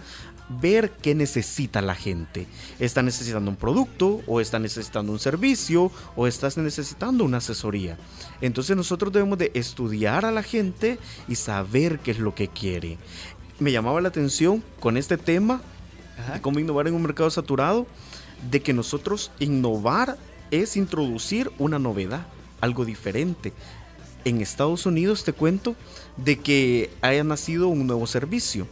ver 0.62 0.92
qué 1.02 1.16
necesita 1.16 1.82
la 1.82 1.96
gente. 1.96 2.46
¿Está 2.78 3.02
necesitando 3.02 3.50
un 3.50 3.56
producto 3.56 4.20
o 4.28 4.40
está 4.40 4.60
necesitando 4.60 5.12
un 5.12 5.18
servicio 5.18 5.90
o 6.14 6.28
estás 6.28 6.56
necesitando 6.56 7.24
una 7.24 7.38
asesoría? 7.38 7.98
Entonces 8.40 8.76
nosotros 8.76 9.12
debemos 9.12 9.38
de 9.38 9.50
estudiar 9.54 10.24
a 10.24 10.30
la 10.30 10.44
gente 10.44 10.96
y 11.26 11.34
saber 11.34 11.98
qué 11.98 12.12
es 12.12 12.20
lo 12.20 12.36
que 12.36 12.46
quiere. 12.46 12.98
Me 13.58 13.72
llamaba 13.72 14.00
la 14.00 14.08
atención 14.08 14.62
con 14.78 14.96
este 14.96 15.18
tema 15.18 15.60
de 16.32 16.40
cómo 16.40 16.60
innovar 16.60 16.86
en 16.86 16.94
un 16.94 17.02
mercado 17.02 17.30
saturado, 17.30 17.86
de 18.48 18.60
que 18.60 18.72
nosotros 18.72 19.32
innovar 19.40 20.16
es 20.50 20.76
introducir 20.76 21.50
una 21.58 21.78
novedad, 21.78 22.26
algo 22.60 22.84
diferente. 22.84 23.52
En 24.24 24.40
Estados 24.40 24.84
Unidos 24.86 25.24
te 25.24 25.32
cuento 25.32 25.76
de 26.16 26.38
que 26.38 26.90
haya 27.00 27.24
nacido 27.24 27.68
un 27.68 27.86
nuevo 27.86 28.06
servicio 28.06 28.66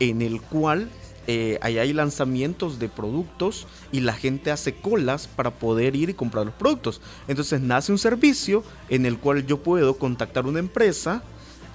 en 0.00 0.22
el 0.22 0.40
cual 0.40 0.88
eh, 1.26 1.58
hay 1.62 1.92
lanzamientos 1.92 2.78
de 2.78 2.88
productos 2.88 3.66
y 3.92 4.00
la 4.00 4.12
gente 4.12 4.50
hace 4.50 4.74
colas 4.74 5.26
para 5.26 5.52
poder 5.52 5.96
ir 5.96 6.10
y 6.10 6.14
comprar 6.14 6.46
los 6.46 6.54
productos. 6.54 7.00
Entonces 7.28 7.60
nace 7.60 7.92
un 7.92 7.98
servicio 7.98 8.62
en 8.88 9.06
el 9.06 9.18
cual 9.18 9.46
yo 9.46 9.62
puedo 9.62 9.96
contactar 9.96 10.46
una 10.46 10.58
empresa 10.58 11.22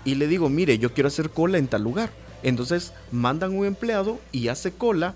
y 0.05 0.15
le 0.15 0.27
digo, 0.27 0.49
mire, 0.49 0.77
yo 0.77 0.93
quiero 0.93 1.07
hacer 1.07 1.31
cola 1.31 1.57
en 1.57 1.67
tal 1.67 1.83
lugar. 1.83 2.11
Entonces 2.43 2.93
mandan 3.11 3.55
un 3.55 3.65
empleado 3.65 4.19
y 4.31 4.47
hace 4.47 4.71
cola 4.71 5.15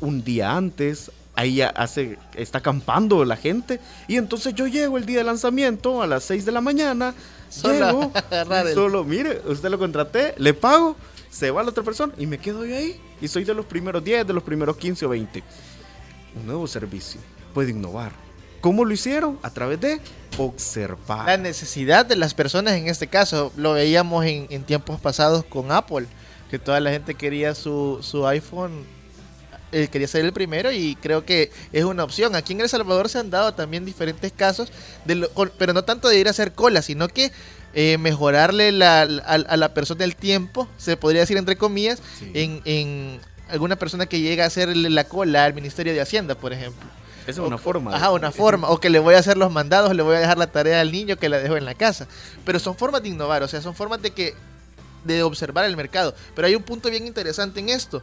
un 0.00 0.24
día 0.24 0.56
antes, 0.56 1.12
ahí 1.40 1.62
hace, 1.62 2.18
está 2.34 2.58
acampando 2.58 3.24
la 3.24 3.36
gente. 3.36 3.80
Y 4.08 4.16
entonces 4.16 4.54
yo 4.54 4.66
llego 4.66 4.98
el 4.98 5.06
día 5.06 5.18
de 5.18 5.24
lanzamiento 5.24 6.02
a 6.02 6.06
las 6.06 6.24
6 6.24 6.44
de 6.44 6.52
la 6.52 6.60
mañana. 6.60 7.14
Solo 7.48 7.72
llego, 7.72 8.12
solo, 8.74 9.04
mire, 9.04 9.40
usted 9.46 9.70
lo 9.70 9.78
contraté, 9.78 10.34
le 10.38 10.54
pago, 10.54 10.96
se 11.30 11.50
va 11.50 11.62
la 11.62 11.70
otra 11.70 11.82
persona 11.82 12.12
y 12.16 12.26
me 12.26 12.38
quedo 12.38 12.64
yo 12.64 12.76
ahí. 12.76 13.00
Y 13.20 13.28
soy 13.28 13.44
de 13.44 13.54
los 13.54 13.66
primeros 13.66 14.04
10, 14.04 14.26
de 14.26 14.32
los 14.32 14.42
primeros 14.42 14.76
15 14.76 15.06
o 15.06 15.08
20. 15.08 15.42
Un 16.36 16.46
nuevo 16.46 16.66
servicio 16.66 17.20
puede 17.52 17.70
innovar. 17.70 18.12
¿Cómo 18.60 18.84
lo 18.84 18.92
hicieron? 18.92 19.38
A 19.42 19.50
través 19.50 19.80
de 19.80 20.00
observar. 20.36 21.26
La 21.26 21.36
necesidad 21.38 22.04
de 22.04 22.16
las 22.16 22.34
personas 22.34 22.74
en 22.74 22.88
este 22.88 23.06
caso, 23.06 23.52
lo 23.56 23.72
veíamos 23.72 24.24
en, 24.26 24.46
en 24.50 24.62
tiempos 24.64 25.00
pasados 25.00 25.44
con 25.44 25.72
Apple, 25.72 26.06
que 26.50 26.58
toda 26.58 26.78
la 26.80 26.90
gente 26.90 27.14
quería 27.14 27.54
su, 27.54 27.98
su 28.02 28.26
iPhone, 28.26 28.84
eh, 29.72 29.88
quería 29.88 30.08
ser 30.08 30.24
el 30.24 30.32
primero 30.32 30.70
y 30.72 30.96
creo 30.96 31.24
que 31.24 31.50
es 31.72 31.84
una 31.84 32.04
opción. 32.04 32.34
Aquí 32.34 32.52
en 32.54 32.60
El 32.60 32.68
Salvador 32.68 33.08
se 33.08 33.18
han 33.18 33.30
dado 33.30 33.54
también 33.54 33.84
diferentes 33.84 34.32
casos, 34.32 34.72
de 35.04 35.14
lo- 35.16 35.28
pero 35.58 35.72
no 35.72 35.84
tanto 35.84 36.08
de 36.08 36.18
ir 36.18 36.26
a 36.28 36.30
hacer 36.30 36.52
cola, 36.52 36.82
sino 36.82 37.08
que 37.08 37.32
eh, 37.72 37.98
mejorarle 37.98 38.72
la- 38.72 39.02
a, 39.02 39.34
a 39.34 39.56
la 39.56 39.72
persona 39.74 40.04
el 40.04 40.16
tiempo, 40.16 40.66
se 40.76 40.96
podría 40.96 41.20
decir 41.20 41.36
entre 41.36 41.56
comillas, 41.56 42.00
Sí. 42.18 42.30
en, 42.34 42.62
en 42.64 43.20
alguna 43.48 43.76
persona 43.76 44.06
que 44.06 44.20
llega 44.20 44.42
a 44.44 44.46
hacerle 44.48 44.90
la 44.90 45.04
cola 45.04 45.44
al 45.44 45.54
Ministerio 45.54 45.92
de 45.92 46.00
Hacienda, 46.00 46.34
por 46.34 46.52
ejemplo. 46.52 46.88
Esa 47.28 47.42
es 47.42 47.46
una 47.46 47.56
O- 47.56 47.58
forma. 47.58 47.94
Ajá, 47.94 48.10
una 48.10 48.32
forma. 48.32 48.68
O 48.70 48.80
que 48.80 48.90
le 48.90 48.98
voy 48.98 49.14
a 49.14 49.18
hacer 49.18 49.36
los 49.36 49.52
mandados, 49.52 49.94
le 49.94 50.02
voy 50.02 50.16
a 50.16 50.18
dejar 50.20 50.36
la 50.38 50.48
tarea 50.48 50.80
al 50.80 50.90
niño 50.90 51.16
que 51.16 51.28
la 51.28 51.38
dejo 51.38 51.56
en 51.56 51.64
la 51.64 51.74
casa. 51.74 52.08
Pero 52.44 52.58
son 52.58 52.74
formas 52.76 53.02
de 53.04 53.10
innovar, 53.10 53.42
o 53.44 53.48
sea, 53.48 53.60
son 53.62 53.74
formas 53.76 54.02
de 54.02 54.10
que 54.10 54.34
de 55.04 55.22
observar 55.22 55.64
el 55.64 55.76
mercado. 55.76 56.12
Pero 56.34 56.48
hay 56.48 56.56
un 56.56 56.62
punto 56.64 56.90
bien 56.90 57.06
interesante 57.06 57.60
en 57.60 57.68
esto. 57.68 58.02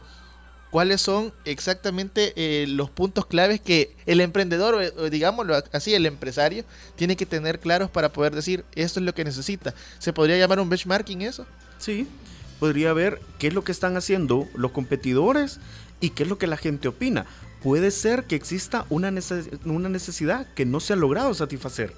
¿Cuáles 0.70 1.00
son 1.00 1.32
exactamente 1.46 2.34
eh, 2.36 2.66
los 2.66 2.90
puntos 2.90 3.24
claves 3.24 3.60
que 3.60 3.96
el 4.04 4.20
emprendedor, 4.20 4.74
o 4.74 5.08
digámoslo 5.08 5.54
así, 5.72 5.94
el 5.94 6.04
empresario, 6.04 6.64
tiene 6.94 7.16
que 7.16 7.24
tener 7.24 7.58
claros 7.58 7.88
para 7.90 8.12
poder 8.12 8.34
decir 8.34 8.64
esto 8.74 9.00
es 9.00 9.06
lo 9.06 9.14
que 9.14 9.24
necesita? 9.24 9.74
¿Se 9.98 10.12
podría 10.12 10.36
llamar 10.36 10.60
un 10.60 10.68
benchmarking 10.68 11.22
eso? 11.22 11.46
Sí, 11.78 12.06
podría 12.60 12.92
ver 12.92 13.20
qué 13.38 13.46
es 13.46 13.54
lo 13.54 13.64
que 13.64 13.72
están 13.72 13.96
haciendo 13.96 14.46
los 14.54 14.72
competidores 14.72 15.58
y 16.00 16.10
qué 16.10 16.24
es 16.24 16.28
lo 16.28 16.36
que 16.36 16.46
la 16.46 16.58
gente 16.58 16.88
opina. 16.88 17.24
Puede 17.62 17.90
ser 17.90 18.24
que 18.24 18.36
exista 18.36 18.84
una 18.90 19.10
necesidad 19.10 20.46
que 20.54 20.66
no 20.66 20.80
se 20.80 20.92
ha 20.92 20.96
logrado 20.96 21.32
satisfacer. 21.32 21.94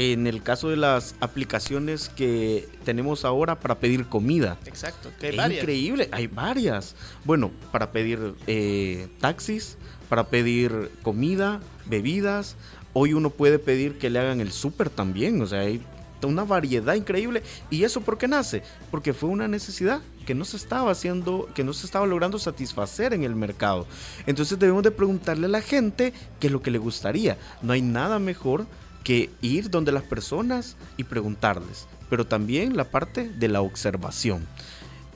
En 0.00 0.28
el 0.28 0.44
caso 0.44 0.68
de 0.68 0.76
las 0.76 1.16
aplicaciones 1.18 2.08
que 2.08 2.68
tenemos 2.84 3.24
ahora 3.24 3.58
para 3.58 3.80
pedir 3.80 4.06
comida. 4.06 4.56
Exacto, 4.64 5.10
que 5.18 5.26
hay 5.26 5.32
Es 5.32 5.36
varias. 5.36 5.60
increíble, 5.60 6.08
hay 6.12 6.28
varias. 6.28 6.94
Bueno, 7.24 7.50
para 7.72 7.90
pedir 7.90 8.34
eh, 8.46 9.08
taxis, 9.20 9.76
para 10.08 10.28
pedir 10.28 10.92
comida, 11.02 11.58
bebidas. 11.86 12.54
Hoy 12.92 13.12
uno 13.12 13.30
puede 13.30 13.58
pedir 13.58 13.98
que 13.98 14.08
le 14.08 14.20
hagan 14.20 14.40
el 14.40 14.52
súper 14.52 14.88
también. 14.88 15.42
O 15.42 15.48
sea, 15.48 15.62
hay 15.62 15.82
una 16.22 16.44
variedad 16.44 16.94
increíble. 16.94 17.42
¿Y 17.68 17.82
eso 17.82 18.00
por 18.00 18.18
qué 18.18 18.28
nace? 18.28 18.62
Porque 18.92 19.12
fue 19.12 19.28
una 19.30 19.48
necesidad 19.48 20.00
que 20.24 20.34
no 20.36 20.44
se 20.44 20.58
estaba 20.58 20.92
haciendo, 20.92 21.48
que 21.56 21.64
no 21.64 21.72
se 21.72 21.86
estaba 21.86 22.06
logrando 22.06 22.38
satisfacer 22.38 23.14
en 23.14 23.24
el 23.24 23.34
mercado. 23.34 23.84
Entonces 24.28 24.60
debemos 24.60 24.84
de 24.84 24.92
preguntarle 24.92 25.46
a 25.46 25.50
la 25.50 25.60
gente 25.60 26.12
qué 26.38 26.46
es 26.46 26.52
lo 26.52 26.62
que 26.62 26.70
le 26.70 26.78
gustaría. 26.78 27.36
No 27.62 27.72
hay 27.72 27.82
nada 27.82 28.20
mejor 28.20 28.66
que 29.08 29.30
ir 29.40 29.70
donde 29.70 29.90
las 29.90 30.02
personas 30.02 30.76
y 30.98 31.04
preguntarles. 31.04 31.86
Pero 32.10 32.26
también 32.26 32.76
la 32.76 32.90
parte 32.90 33.26
de 33.26 33.48
la 33.48 33.62
observación. 33.62 34.46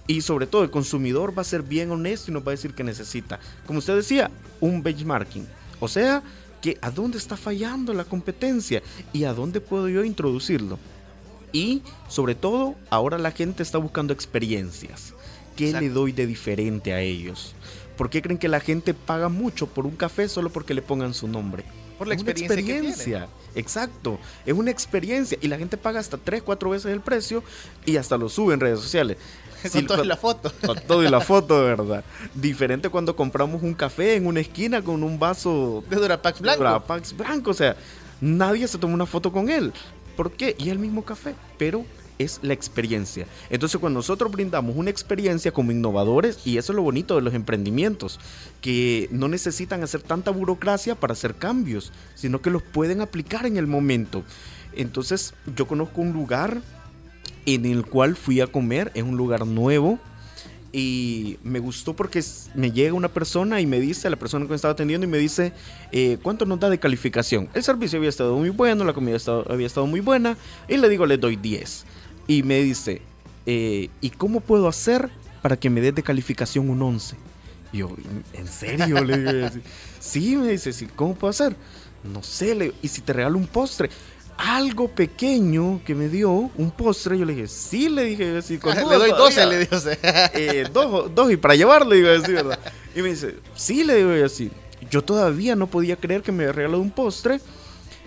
Y 0.07 0.22
sobre 0.22 0.46
todo 0.46 0.62
el 0.62 0.70
consumidor 0.70 1.37
va 1.37 1.42
a 1.42 1.44
ser 1.44 1.62
bien 1.62 1.90
honesto 1.90 2.31
y 2.31 2.35
nos 2.35 2.42
va 2.42 2.52
a 2.52 2.57
decir 2.57 2.72
que 2.72 2.85
necesita, 2.85 3.38
como 3.66 3.81
usted 3.81 3.94
decía, 3.94 4.31
un 4.61 4.83
benchmarking. 4.83 5.46
O 5.78 5.88
sea, 5.88 6.22
que 6.62 6.78
a 6.81 6.90
dónde 6.90 7.18
está 7.18 7.37
fallando 7.37 7.92
la 7.92 8.05
competencia 8.05 8.83
y 9.12 9.24
a 9.24 9.35
dónde 9.35 9.61
puedo 9.61 9.90
yo 9.90 10.05
introducirlo. 10.05 10.78
Y 11.52 11.83
sobre 12.09 12.35
todo, 12.35 12.76
ahora 12.88 13.18
la 13.18 13.33
gente 13.33 13.62
está 13.62 13.76
buscando 13.76 14.14
experiencias. 14.14 15.12
¿Qué 15.55 15.70
le 15.70 15.90
doy 15.90 16.12
de 16.12 16.26
diferente 16.26 16.94
a 16.94 17.02
ellos? 17.02 17.55
¿Por 17.98 18.09
qué 18.09 18.22
creen 18.22 18.38
que 18.38 18.48
la 18.48 18.61
gente 18.61 18.94
paga 18.94 19.28
mucho 19.28 19.66
por 19.66 19.85
un 19.85 19.96
café 19.96 20.31
solo 20.31 20.48
porque 20.48 20.72
le 20.72 20.81
pongan 20.81 21.12
su 21.12 21.28
nombre? 21.28 21.66
Por 22.02 22.08
la 22.08 22.14
Es 22.14 22.22
una 22.22 22.30
experiencia 22.32 22.56
que 22.56 22.88
experiencia. 22.88 23.28
Exacto, 23.54 24.18
es 24.44 24.54
una 24.54 24.70
experiencia 24.70 25.38
y 25.40 25.48
la 25.48 25.56
gente 25.58 25.76
paga 25.76 26.00
hasta 26.00 26.16
3, 26.18 26.42
4 26.42 26.70
veces 26.70 26.92
el 26.92 27.00
precio 27.00 27.42
y 27.84 27.96
hasta 27.96 28.16
lo 28.16 28.28
sube 28.28 28.54
en 28.54 28.60
redes 28.60 28.80
sociales. 28.80 29.16
Con 29.62 29.70
Si- 29.70 29.82
toda 29.86 30.04
la 30.04 30.16
foto. 30.16 30.52
con 30.66 30.76
todo 30.86 31.04
y 31.04 31.08
la 31.08 31.20
foto, 31.20 31.60
de 31.62 31.68
verdad. 31.76 32.04
Diferente 32.34 32.88
cuando 32.88 33.14
compramos 33.14 33.62
un 33.62 33.74
café 33.74 34.16
en 34.16 34.26
una 34.26 34.40
esquina 34.40 34.82
con 34.82 35.02
un 35.04 35.18
vaso 35.20 35.84
De 35.88 35.94
Durapax 35.96 36.38
de 36.38 36.42
blanco. 36.42 36.58
Durapax 36.64 37.16
blanco. 37.16 37.50
O 37.52 37.54
sea, 37.54 37.76
nadie 38.20 38.66
se 38.66 38.76
toma 38.78 38.94
una 38.94 39.06
foto 39.06 39.30
con 39.30 39.48
él. 39.48 39.72
¿Por 40.16 40.32
qué? 40.32 40.56
Y 40.58 40.70
el 40.70 40.80
mismo 40.80 41.04
café. 41.04 41.34
Pero 41.58 41.84
es 42.18 42.40
la 42.42 42.53
experiencia. 42.53 43.27
Entonces, 43.51 43.81
cuando 43.81 43.98
nosotros 43.98 44.31
brindamos 44.31 44.77
una 44.77 44.90
experiencia 44.90 45.53
como 45.53 45.72
innovadores, 45.72 46.46
y 46.46 46.59
eso 46.59 46.72
es 46.72 46.77
lo 46.77 46.83
bonito 46.83 47.16
de 47.16 47.22
los 47.22 47.35
emprendimientos, 47.35 48.20
que 48.61 49.09
no 49.11 49.29
necesitan 49.29 49.83
hacer 49.83 50.03
tanta 50.03 50.31
burocracia 50.31 50.94
para 50.94 51.12
hacer 51.12 51.35
cambios, 51.35 51.92
sino 52.14 52.42
que 52.42 52.51
los 52.51 52.62
pueden 52.62 53.01
aplicar 53.01 53.46
en 53.46 53.57
el 53.57 53.66
momento. 53.66 54.22
Entonces, 54.75 55.35
yo 55.57 55.66
conozco 55.66 56.01
un 56.01 56.12
lugar 56.12 56.61
en 57.46 57.66
el 57.66 57.85
cual 57.85 58.16
fui 58.16 58.40
a 58.40 58.46
comer, 58.46 58.90
es 58.94 59.03
un 59.03 59.16
lugar 59.16 59.46
nuevo. 59.46 59.98
Y 60.75 61.38
me 61.42 61.59
gustó 61.59 61.94
porque 61.94 62.25
me 62.55 62.72
llega 62.72 62.94
una 62.94 63.09
persona 63.09 63.61
y 63.61 63.66
me 63.66 63.79
dice, 63.79 64.09
la 64.09 64.16
persona 64.16 64.46
que 64.46 64.51
me 64.51 64.57
estaba 64.57 64.72
atendiendo, 64.72 65.07
y 65.07 65.11
me 65.11 65.18
dice, 65.18 65.53
eh, 65.92 66.16
¿cuánto 66.22 66.46
nos 66.46 66.61
da 66.61 66.70
de 66.70 66.79
calificación? 66.79 67.51
El 67.53 67.62
servicio 67.62 67.98
había 67.98 68.09
estado 68.09 68.35
muy 68.38 68.48
bueno, 68.48 68.83
la 68.83 68.94
comida 68.94 69.18
había 69.51 69.66
estado 69.66 69.87
muy 69.87 70.01
buena, 70.01 70.38
y 70.68 70.79
le 70.79 70.88
digo, 70.88 71.05
le 71.05 71.18
doy 71.18 71.37
10. 71.37 71.85
Y 72.26 72.42
me 72.42 72.61
dice, 72.62 73.02
eh, 73.46 73.88
¿y 74.00 74.11
cómo 74.11 74.40
puedo 74.40 74.68
hacer 74.68 75.11
para 75.42 75.56
que 75.56 75.70
me 75.70 75.80
des 75.80 75.94
de 75.94 76.02
calificación 76.02 76.70
un 76.70 76.82
11? 76.82 77.16
Y 77.72 77.78
yo, 77.78 77.90
¿en 78.32 78.46
serio? 78.46 79.02
le 79.04 79.18
digo, 79.18 79.46
así. 79.46 79.61
sí, 80.00 80.37
me 80.37 80.48
dice, 80.48 80.72
sí, 80.72 80.87
¿cómo 80.94 81.14
puedo 81.14 81.30
hacer? 81.30 81.56
No 82.04 82.22
sé, 82.22 82.54
le 82.54 82.64
digo, 82.66 82.76
¿y 82.82 82.88
si 82.88 83.00
te 83.00 83.12
regalo 83.12 83.38
un 83.38 83.46
postre? 83.46 83.90
Algo 84.37 84.88
pequeño 84.88 85.80
que 85.85 85.94
me 85.94 86.08
dio, 86.08 86.30
un 86.30 86.70
postre, 86.70 87.18
yo 87.18 87.24
le 87.24 87.35
dije, 87.35 87.48
sí, 87.48 87.88
le 87.88 88.04
dije, 88.04 88.38
así, 88.38 88.58
con 88.58 88.74
le 88.76 88.82
doy 88.82 89.11
12, 89.11 89.16
todavía 89.16 89.46
le 89.46 89.58
digo. 89.58 89.78
sea. 89.78 89.98
eh, 90.35 90.66
dos, 90.72 91.14
dos 91.14 91.32
y 91.32 91.37
para 91.37 91.54
llevarle, 91.54 91.98
iba 91.98 92.11
a 92.11 92.12
decir, 92.12 92.35
¿verdad? 92.35 92.58
Y 92.94 93.02
me 93.02 93.11
dice, 93.11 93.37
sí, 93.54 93.85
le 93.85 93.96
digo 93.96 94.24
así. 94.24 94.50
Yo 94.90 95.02
todavía 95.02 95.56
no 95.56 95.68
podía 95.68 95.96
creer 95.96 96.22
que 96.22 96.32
me 96.32 96.44
había 96.44 96.52
regalado 96.52 96.82
un 96.82 96.90
postre. 96.90 97.40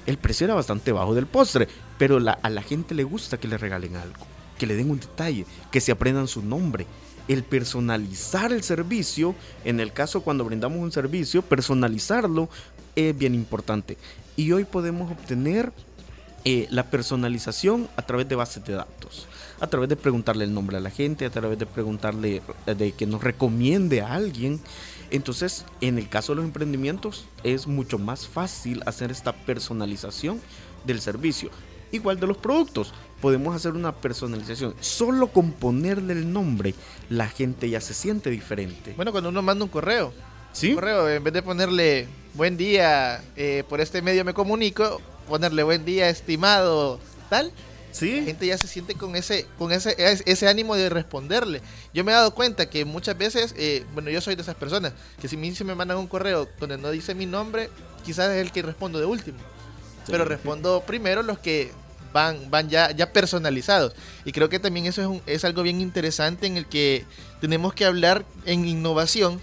El 0.05 0.17
precio 0.17 0.45
era 0.45 0.53
bastante 0.53 0.91
bajo 0.91 1.15
del 1.15 1.25
postre, 1.25 1.67
pero 1.97 2.19
la- 2.19 2.39
a 2.41 2.49
la 2.49 2.61
gente 2.61 2.95
le 2.95 3.03
gusta 3.03 3.37
que 3.39 3.47
le 3.47 3.57
regalen 3.57 3.95
algo, 3.95 4.25
que 4.57 4.67
le 4.67 4.75
den 4.75 4.89
un 4.91 4.99
detalle, 4.99 5.45
que 5.71 5.81
se 5.81 5.91
aprendan 5.91 6.27
su 6.27 6.41
nombre. 6.41 6.85
El 7.27 7.43
personalizar 7.43 8.53
el 8.53 8.61
servicio, 8.63 9.33
en 9.63 9.79
el 9.79 9.91
caso 9.93 10.21
cuando 10.21 10.45
brindamos 10.45 10.79
un 10.79 10.91
servicio, 10.91 11.41
personalizarlo 11.41 12.49
es 12.95 13.17
bien 13.17 13.33
importante. 13.33 13.97
Y 14.35 14.51
hoy 14.51 14.63
podemos 14.65 15.11
obtener 15.11 15.71
eh, 16.43 16.67
la 16.69 16.91
personalización 16.91 17.87
a 17.97 18.03
través 18.03 18.29
de 18.29 18.35
bases 18.35 18.63
de 18.63 18.73
datos, 18.73 19.27
a 19.59 19.65
través 19.67 19.89
de 19.89 19.95
preguntarle 19.95 20.43
el 20.43 20.53
nombre 20.53 20.77
a 20.77 20.79
la 20.79 20.91
gente, 20.91 21.25
a 21.25 21.31
través 21.31 21.57
de 21.57 21.65
preguntarle 21.65 22.43
eh, 22.67 22.75
de 22.75 22.91
que 22.91 23.07
nos 23.07 23.23
recomiende 23.23 24.01
a 24.01 24.13
alguien. 24.13 24.61
Entonces, 25.09 25.65
en 25.81 25.97
el 25.97 26.07
caso 26.09 26.33
de 26.33 26.37
los 26.37 26.45
emprendimientos, 26.45 27.25
es 27.43 27.65
mucho 27.65 27.97
más 27.97 28.27
fácil 28.27 28.83
hacer 28.85 29.09
esta 29.11 29.33
personalización 29.33 30.39
del 30.85 31.01
servicio. 31.01 31.49
Igual 31.95 32.19
de 32.19 32.27
los 32.27 32.37
productos, 32.37 32.93
podemos 33.21 33.55
hacer 33.55 33.71
una 33.71 33.93
personalización. 33.95 34.75
Solo 34.79 35.27
con 35.27 35.51
ponerle 35.51 36.13
el 36.13 36.31
nombre, 36.31 36.75
la 37.09 37.27
gente 37.27 37.69
ya 37.69 37.81
se 37.81 37.93
siente 37.93 38.29
diferente. 38.29 38.93
Bueno, 38.95 39.11
cuando 39.11 39.29
uno 39.29 39.41
manda 39.41 39.63
un 39.63 39.69
correo, 39.71 40.13
¿Sí? 40.51 40.69
un 40.69 40.75
correo, 40.75 41.09
en 41.09 41.23
vez 41.23 41.33
de 41.33 41.41
ponerle 41.41 42.07
buen 42.33 42.57
día, 42.57 43.23
eh, 43.35 43.63
por 43.69 43.79
este 43.81 44.01
medio 44.01 44.23
me 44.25 44.33
comunico, 44.33 45.01
ponerle 45.27 45.63
buen 45.63 45.85
día, 45.85 46.09
estimado, 46.09 46.99
tal, 47.29 47.47
la 47.47 47.53
Sí, 47.99 48.23
gente 48.25 48.45
ya 48.45 48.57
se 48.57 48.67
siente 48.67 48.93
con 48.95 49.15
ese, 49.15 49.45
con 49.57 49.71
ese, 49.71 49.95
es- 49.97 50.21
ese 50.25 50.49
ánimo 50.49 50.75
de 50.75 50.89
responderle. 50.89 51.61
Yo 51.93 52.03
me 52.03 52.11
he 52.11 52.15
dado 52.15 52.35
cuenta 52.35 52.69
que 52.69 52.83
muchas 52.83 53.17
veces, 53.17 53.55
eh, 53.57 53.85
bueno, 53.93 54.09
yo 54.09 54.19
soy 54.19 54.35
de 54.35 54.41
esas 54.41 54.55
personas, 54.55 54.91
que 55.21 55.29
si 55.29 55.37
me 55.37 55.75
mandan 55.75 55.97
un 55.97 56.07
correo 56.07 56.49
donde 56.59 56.77
no 56.77 56.91
dice 56.91 57.15
mi 57.15 57.25
nombre, 57.25 57.69
quizás 58.03 58.31
es 58.31 58.41
el 58.45 58.51
que 58.51 58.63
respondo 58.63 58.99
de 58.99 59.05
último. 59.05 59.37
Pero 60.07 60.25
respondo 60.25 60.83
primero 60.85 61.23
los 61.23 61.39
que 61.39 61.71
van, 62.15 62.49
van 62.49 62.69
ya, 62.69 62.91
ya 62.91 63.11
personalizados. 63.11 63.93
Y 64.23 64.31
creo 64.31 64.47
que 64.47 64.57
también 64.57 64.85
eso 64.85 65.01
es, 65.01 65.07
un- 65.07 65.21
es 65.25 65.43
algo 65.43 65.63
bien 65.63 65.81
interesante 65.81 66.47
en 66.47 66.55
el 66.55 66.65
que 66.65 67.03
tenemos 67.41 67.73
que 67.73 67.83
hablar 67.83 68.23
en 68.45 68.65
innovación. 68.65 69.41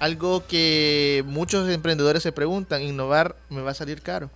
Algo 0.00 0.44
que 0.48 1.22
muchos 1.26 1.68
emprendedores 1.70 2.24
se 2.24 2.32
preguntan, 2.32 2.82
innovar 2.82 3.36
me 3.48 3.60
va 3.62 3.70
a 3.70 3.74
salir 3.74 4.02
caro. 4.02 4.28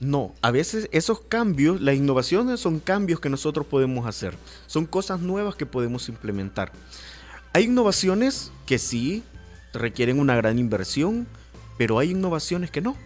No, 0.00 0.34
a 0.42 0.50
veces 0.50 0.88
esos 0.92 1.20
cambios, 1.20 1.80
las 1.80 1.94
innovaciones 1.96 2.60
son 2.60 2.78
cambios 2.78 3.20
que 3.20 3.30
nosotros 3.30 3.64
podemos 3.64 4.06
hacer, 4.06 4.34
son 4.66 4.84
cosas 4.84 5.20
nuevas 5.20 5.54
que 5.54 5.64
podemos 5.66 6.08
implementar. 6.10 6.72
Hay 7.54 7.64
innovaciones 7.64 8.50
que 8.66 8.78
sí 8.78 9.22
requieren 9.72 10.18
una 10.20 10.36
gran 10.36 10.58
inversión, 10.58 11.26
pero 11.78 11.98
hay 11.98 12.10
innovaciones 12.10 12.70
que 12.70 12.82
no. 12.82 12.96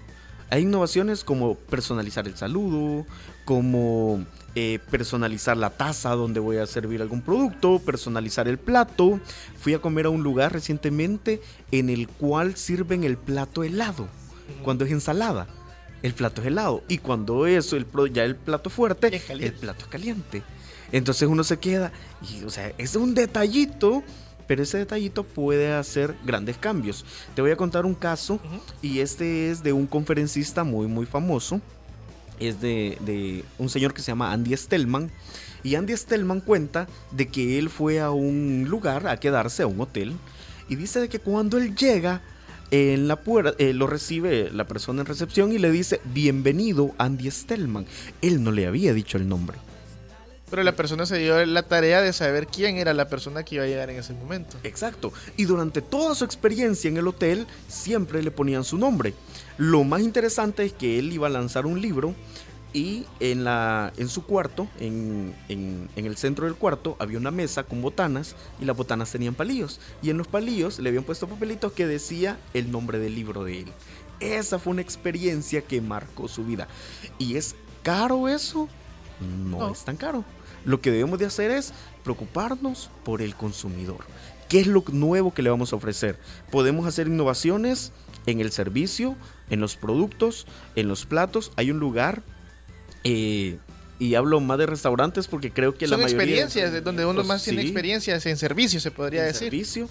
Hay 0.51 0.63
innovaciones 0.63 1.25
como 1.25 1.55
personalizar 1.55 2.27
el 2.27 2.37
saludo, 2.37 3.05
como 3.45 4.25
eh, 4.55 4.79
personalizar 4.91 5.57
la 5.57 5.71
taza 5.71 6.11
donde 6.11 6.41
voy 6.41 6.57
a 6.57 6.67
servir 6.67 7.03
algún 7.03 7.21
producto, 7.21 7.81
personalizar 7.81 8.49
el 8.49 8.59
plato. 8.59 9.21
Fui 9.59 9.75
a 9.75 9.81
comer 9.81 10.07
a 10.07 10.11
un 10.11 10.23
lugar 10.23 10.53
recientemente 10.53 11.43
en 11.71 11.91
el 11.91 12.09
cual 12.09 12.57
sirven 12.57 13.05
el 13.05 13.19
plato 13.19 13.63
helado, 13.63 14.09
cuando 14.63 14.85
es 14.85 14.91
ensalada. 14.91 15.47
El 16.03 16.15
plato 16.15 16.41
es 16.41 16.47
helado 16.47 16.83
y 16.89 16.99
cuando 16.99 17.47
es 17.47 17.73
el, 17.73 17.87
ya 18.13 18.25
el 18.25 18.37
plato 18.37 18.71
fuerte, 18.71 19.21
el 19.29 19.53
plato 19.53 19.85
es 19.85 19.89
caliente. 19.89 20.43
Entonces 20.93 21.29
uno 21.29 21.45
se 21.45 21.59
queda, 21.59 21.93
y, 22.23 22.45
o 22.45 22.51
sea, 22.51 22.73
es 22.79 22.97
un 22.97 23.15
detallito, 23.15 24.03
pero 24.49 24.63
ese 24.65 24.79
detallito 24.79 25.23
puede 25.23 25.73
hacer 25.73 26.17
grandes 26.25 26.57
cambios. 26.57 27.05
Te 27.37 27.43
voy 27.43 27.53
a 27.53 27.57
contar 27.57 27.87
un 27.87 27.95
caso 27.95 28.41
y 28.83 28.99
este 28.99 29.51
es 29.51 29.63
de 29.63 29.73
un 29.73 29.87
conferencista 29.87 30.65
muy, 30.65 30.89
muy 30.89 31.07
famoso. 31.07 31.61
Es 32.41 32.61
de, 32.61 32.99
de 33.05 33.45
un 33.59 33.69
señor 33.69 33.95
que 33.95 34.01
se 34.01 34.11
llama 34.11 34.33
Andy 34.33 34.57
Stellman. 34.57 35.11
Y 35.63 35.75
Andy 35.75 35.97
Stellman 35.97 36.41
cuenta 36.41 36.89
de 37.11 37.29
que 37.29 37.59
él 37.59 37.69
fue 37.69 38.01
a 38.01 38.11
un 38.11 38.67
lugar 38.69 39.07
a 39.07 39.21
quedarse, 39.21 39.63
a 39.63 39.67
un 39.67 39.81
hotel. 39.81 40.17
Y 40.69 40.77
dice 40.77 41.01
de 41.01 41.09
que 41.09 41.19
cuando 41.19 41.59
él 41.59 41.77
llega, 41.77 42.23
en 42.71 43.09
la 43.09 43.17
puerta 43.17 43.55
eh, 43.59 43.73
lo 43.73 43.87
recibe 43.87 44.51
la 44.53 44.67
persona 44.67 45.01
en 45.01 45.07
recepción 45.07 45.53
y 45.53 45.59
le 45.59 45.71
dice, 45.71 46.01
bienvenido 46.05 46.95
Andy 46.99 47.31
Stellman. 47.31 47.87
Él 48.23 48.43
no 48.43 48.51
le 48.53 48.67
había 48.67 48.95
dicho 48.95 49.19
el 49.19 49.29
nombre. 49.29 49.59
Pero 50.51 50.63
la 50.63 50.75
persona 50.77 51.05
se 51.07 51.19
dio 51.19 51.45
la 51.47 51.63
tarea 51.63 52.01
de 52.01 52.13
saber 52.13 52.47
quién 52.47 52.77
era 52.77 52.95
la 52.95 53.09
persona 53.09 53.43
que 53.45 53.57
iba 53.57 53.65
a 53.65 53.67
llegar 53.67 53.91
en 53.91 53.99
ese 53.99 54.15
momento. 54.15 54.57
Exacto. 54.65 55.13
Y 55.37 55.45
durante 55.45 55.83
toda 55.83 56.15
su 56.15 56.25
experiencia 56.25 56.89
en 56.89 56.97
el 56.97 57.07
hotel 57.07 57.47
siempre 57.69 58.23
le 58.23 58.31
ponían 58.31 58.65
su 58.65 58.79
nombre. 58.79 59.15
Lo 59.59 59.85
más 59.85 60.01
interesante 60.01 60.65
es 60.65 60.73
que 60.73 60.99
él 60.99 61.13
iba 61.13 61.27
a 61.27 61.31
lanzar 61.31 61.67
un 61.67 61.81
libro 61.81 62.15
y 62.73 63.07
en, 63.21 63.45
la, 63.45 63.93
en 63.97 64.09
su 64.09 64.25
cuarto, 64.25 64.69
en, 64.79 65.35
en- 65.49 65.89
en 65.97 66.07
el 66.07 66.17
centro 66.17 66.45
del 66.47 66.55
cuarto, 66.55 66.97
había 66.99 67.19
una 67.19 67.31
mesa 67.31 67.63
con 67.65 67.81
botanas 67.83 68.37
y 68.61 68.65
las 68.67 68.77
botanas 68.77 69.11
tenían 69.11 69.35
palillos. 69.35 69.81
Y 70.03 70.11
en 70.11 70.19
los 70.19 70.29
palillos 70.29 70.79
le 70.79 70.89
habían 70.91 71.05
puesto 71.05 71.27
papelitos 71.29 71.73
que 71.73 71.87
decía 71.87 72.39
el 72.55 72.71
nombre 72.71 72.99
del 72.99 73.15
libro 73.15 73.43
de 73.45 73.61
él. 73.61 73.73
Esa 74.21 74.59
fue 74.59 74.73
una 74.73 74.83
experiencia 74.83 75.63
que 75.63 75.81
marcó 75.81 76.29
su 76.29 76.45
vida. 76.45 76.69
¿Y 77.19 77.37
es 77.37 77.55
caro 77.83 78.29
eso? 78.29 78.69
No, 79.21 79.59
No. 79.59 79.73
es 79.73 79.85
tan 79.85 79.97
caro. 79.97 80.25
Lo 80.64 80.81
que 80.81 80.90
debemos 80.90 81.18
de 81.18 81.27
hacer 81.27 81.51
es 81.51 81.73
preocuparnos 82.05 82.90
por 83.05 83.23
el 83.23 83.35
consumidor. 83.35 84.05
¿Qué 84.49 84.61
es 84.61 84.66
lo 84.66 84.83
nuevo 84.92 85.35
que 85.35 85.42
le 85.42 85.51
vamos 85.51 85.73
a 85.73 85.77
ofrecer? 85.77 86.18
Podemos 86.51 86.87
hacer 86.87 87.07
innovaciones 87.07 87.92
en 88.27 88.40
el 88.40 88.51
servicio, 88.51 89.16
en 89.51 89.61
los 89.61 89.77
productos, 89.77 90.47
en 90.75 90.88
los 90.88 91.05
platos. 91.05 91.53
Hay 91.57 91.71
un 91.71 91.79
lugar, 91.79 92.23
eh, 93.05 93.59
y 93.99 94.14
hablo 94.14 94.40
más 94.40 94.59
de 94.59 94.66
restaurantes 94.66 95.29
porque 95.29 95.51
creo 95.51 95.75
que 95.75 95.87
Son 95.87 95.99
la 95.99 96.07
mayoría... 96.07 96.25
experiencias 96.25 96.73
de 96.73 96.81
donde 96.81 97.05
uno 97.05 97.16
Pues 97.16 97.27
más 97.27 97.44
tiene 97.44 97.62
experiencias 97.62 98.25
en 98.27 98.37
servicio, 98.37 98.81
se 98.81 98.90
podría 98.90 99.23
en 99.23 99.27
decir. 99.29 99.51
servicio, 99.51 99.88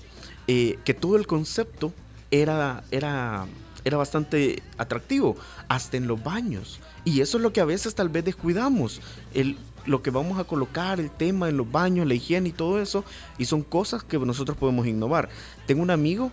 eh, 0.48 0.80
que 0.86 0.94
todo 0.94 1.18
el 1.18 1.28
concepto 1.28 1.94
era, 2.32 2.84
era, 2.90 3.46
era 3.86 3.98
bastante 3.98 4.64
atractivo, 4.78 5.36
hasta 5.68 5.98
en 5.98 6.08
los 6.08 6.24
baños. 6.24 6.80
Y 7.06 7.22
eso 7.22 7.38
es 7.38 7.44
lo 7.44 7.54
que 7.54 7.62
a 7.62 7.66
veces 7.66 7.96
tal 7.96 8.10
vez 8.10 8.26
descuidamos, 8.26 9.02
el, 9.34 9.58
lo 9.88 10.04
que 10.04 10.12
vamos 10.12 10.38
a 10.38 10.44
colocar, 10.44 11.00
el 11.00 11.10
tema 11.10 11.50
en 11.50 11.58
los 11.58 11.72
baños, 11.72 12.06
la 12.06 12.14
higiene 12.14 12.50
y 12.50 12.52
todo 12.52 12.80
eso, 12.80 13.04
y 13.38 13.46
son 13.46 13.64
cosas 13.64 14.04
que 14.04 14.20
nosotros 14.20 14.58
podemos 14.58 14.86
innovar. 14.86 15.30
Tengo 15.66 15.82
un 15.82 15.90
amigo, 15.90 16.32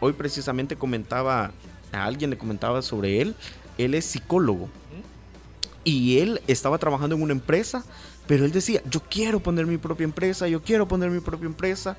hoy 0.00 0.12
precisamente 0.14 0.76
comentaba, 0.76 1.52
a 1.92 2.04
alguien 2.04 2.30
le 2.30 2.38
comentaba 2.38 2.80
sobre 2.82 3.20
él, 3.20 3.34
él 3.76 3.94
es 3.94 4.04
psicólogo. 4.06 4.68
Y 5.82 6.18
él 6.20 6.40
estaba 6.46 6.78
trabajando 6.78 7.14
en 7.14 7.22
una 7.22 7.32
empresa, 7.32 7.84
pero 8.26 8.46
él 8.46 8.52
decía, 8.52 8.80
yo 8.88 9.00
quiero 9.00 9.40
poner 9.40 9.66
mi 9.66 9.76
propia 9.76 10.04
empresa, 10.04 10.48
yo 10.48 10.62
quiero 10.62 10.88
poner 10.88 11.10
mi 11.10 11.20
propia 11.20 11.46
empresa. 11.46 11.98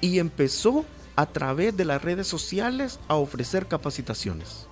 Y 0.00 0.18
empezó 0.18 0.86
a 1.16 1.26
través 1.26 1.76
de 1.76 1.84
las 1.84 2.00
redes 2.00 2.26
sociales 2.26 2.98
a 3.08 3.16
ofrecer 3.16 3.66
capacitaciones. 3.66 4.66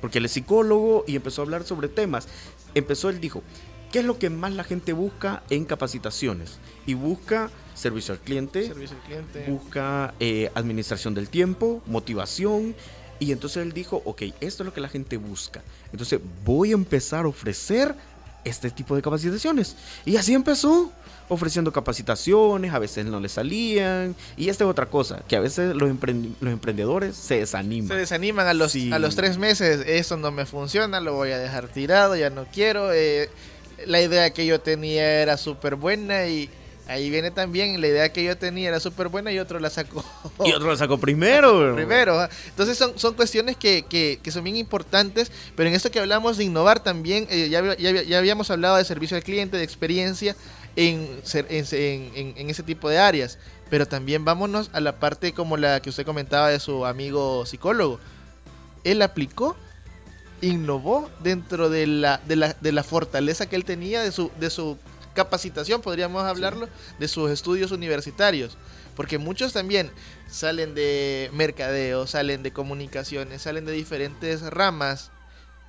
Porque 0.00 0.18
él 0.18 0.24
es 0.24 0.32
psicólogo 0.32 1.04
y 1.06 1.14
empezó 1.14 1.42
a 1.42 1.44
hablar 1.44 1.62
sobre 1.62 1.88
temas. 1.88 2.26
Empezó, 2.74 3.10
él 3.10 3.20
dijo, 3.20 3.42
¿qué 3.96 4.00
es 4.00 4.04
lo 4.06 4.18
que 4.18 4.28
más 4.28 4.52
la 4.52 4.62
gente 4.62 4.92
busca 4.92 5.42
en 5.48 5.64
capacitaciones? 5.64 6.58
Y 6.84 6.92
busca 6.92 7.48
servicio 7.74 8.12
al 8.12 8.20
cliente, 8.20 8.66
Servicio 8.66 8.94
al 8.94 9.02
cliente. 9.04 9.44
busca 9.50 10.12
eh, 10.20 10.50
administración 10.54 11.14
del 11.14 11.30
tiempo, 11.30 11.82
motivación. 11.86 12.74
Y 13.18 13.32
entonces 13.32 13.62
él 13.62 13.72
dijo, 13.72 14.02
ok, 14.04 14.20
esto 14.42 14.62
es 14.62 14.66
lo 14.66 14.74
que 14.74 14.82
la 14.82 14.90
gente 14.90 15.16
busca. 15.16 15.62
Entonces 15.92 16.20
voy 16.44 16.72
a 16.72 16.74
empezar 16.74 17.24
a 17.24 17.28
ofrecer 17.28 17.94
este 18.44 18.70
tipo 18.70 18.94
de 18.94 19.00
capacitaciones. 19.00 19.76
Y 20.04 20.16
así 20.16 20.34
empezó, 20.34 20.92
ofreciendo 21.30 21.72
capacitaciones, 21.72 22.74
a 22.74 22.78
veces 22.78 23.06
no 23.06 23.18
le 23.18 23.30
salían. 23.30 24.14
Y 24.36 24.50
esta 24.50 24.64
es 24.64 24.70
otra 24.70 24.86
cosa, 24.90 25.22
que 25.26 25.36
a 25.36 25.40
veces 25.40 25.74
los, 25.74 25.90
emprendi- 25.90 26.34
los 26.40 26.52
emprendedores 26.52 27.16
se 27.16 27.38
desaniman. 27.38 27.88
Se 27.88 27.94
desaniman 27.94 28.46
a 28.46 28.52
los, 28.52 28.72
Sí. 28.72 28.92
a 28.92 28.98
los 28.98 29.16
tres 29.16 29.38
meses. 29.38 29.82
Esto 29.86 30.18
no 30.18 30.30
me 30.30 30.44
funciona, 30.44 31.00
lo 31.00 31.14
voy 31.14 31.30
a 31.30 31.38
dejar 31.38 31.68
tirado, 31.68 32.14
ya 32.14 32.28
no 32.28 32.44
quiero. 32.52 32.92
eh, 32.92 33.30
la 33.84 34.00
idea 34.00 34.30
que 34.32 34.46
yo 34.46 34.60
tenía 34.60 35.20
era 35.22 35.36
súper 35.36 35.74
buena 35.76 36.26
y 36.26 36.48
ahí 36.88 37.10
viene 37.10 37.30
también 37.32 37.80
la 37.80 37.88
idea 37.88 38.12
que 38.12 38.22
yo 38.22 38.36
tenía 38.38 38.68
era 38.68 38.78
súper 38.80 39.08
buena 39.08 39.32
y 39.32 39.38
otro 39.38 39.58
la 39.58 39.70
sacó. 39.70 40.04
Y 40.44 40.52
otro 40.52 40.68
lo 40.68 40.76
sacó 40.76 40.98
primero. 40.98 41.72
Primero, 41.74 42.18
¿ah? 42.20 42.30
entonces 42.46 42.78
son, 42.78 42.98
son 42.98 43.14
cuestiones 43.14 43.56
que, 43.56 43.82
que- 43.88 44.20
que 44.22 44.30
son 44.30 44.44
bien 44.44 44.56
importantes, 44.56 45.30
pero 45.56 45.68
en 45.68 45.74
esto 45.74 45.90
que 45.90 45.98
hablamos 46.00 46.36
de 46.36 46.44
innovar 46.44 46.80
también, 46.82 47.26
eh, 47.30 47.48
ya, 47.50 47.76
ya 47.76 48.02
ya 48.02 48.18
habíamos 48.18 48.50
hablado 48.50 48.76
de 48.76 48.84
servicio 48.84 49.16
al 49.16 49.24
cliente, 49.24 49.56
de 49.56 49.64
experiencia 49.64 50.36
en, 50.76 51.08
en- 51.34 52.10
en- 52.14 52.34
en 52.36 52.50
ese 52.50 52.62
tipo 52.62 52.88
de 52.88 52.98
áreas, 52.98 53.38
pero 53.68 53.86
también 53.86 54.24
vámonos 54.24 54.70
a 54.72 54.80
la 54.80 55.00
parte 55.00 55.32
como 55.32 55.56
la 55.56 55.80
que 55.80 55.90
usted 55.90 56.06
comentaba 56.06 56.50
de 56.50 56.60
su 56.60 56.86
amigo 56.86 57.44
psicólogo. 57.46 57.98
Él 58.84 59.02
aplicó, 59.02 59.56
innovó 60.40 61.10
dentro 61.22 61.70
de 61.70 61.86
la, 61.86 62.20
de 62.26 62.36
la, 62.36 62.56
de 62.60 62.72
la 62.72 62.82
fortaleza 62.82 63.46
que 63.46 63.56
él 63.56 63.64
tenía, 63.64 64.02
de 64.02 64.12
su, 64.12 64.30
de 64.38 64.50
su 64.50 64.76
capacitación, 65.14 65.80
podríamos 65.80 66.22
hablarlo, 66.24 66.68
de 66.98 67.08
sus 67.08 67.30
estudios 67.30 67.72
universitarios. 67.72 68.56
Porque 68.94 69.18
muchos 69.18 69.52
también 69.52 69.90
salen 70.30 70.74
de 70.74 71.30
mercadeo, 71.34 72.06
salen 72.06 72.42
de 72.42 72.52
comunicaciones, 72.52 73.42
salen 73.42 73.64
de 73.64 73.72
diferentes 73.72 74.42
ramas 74.42 75.10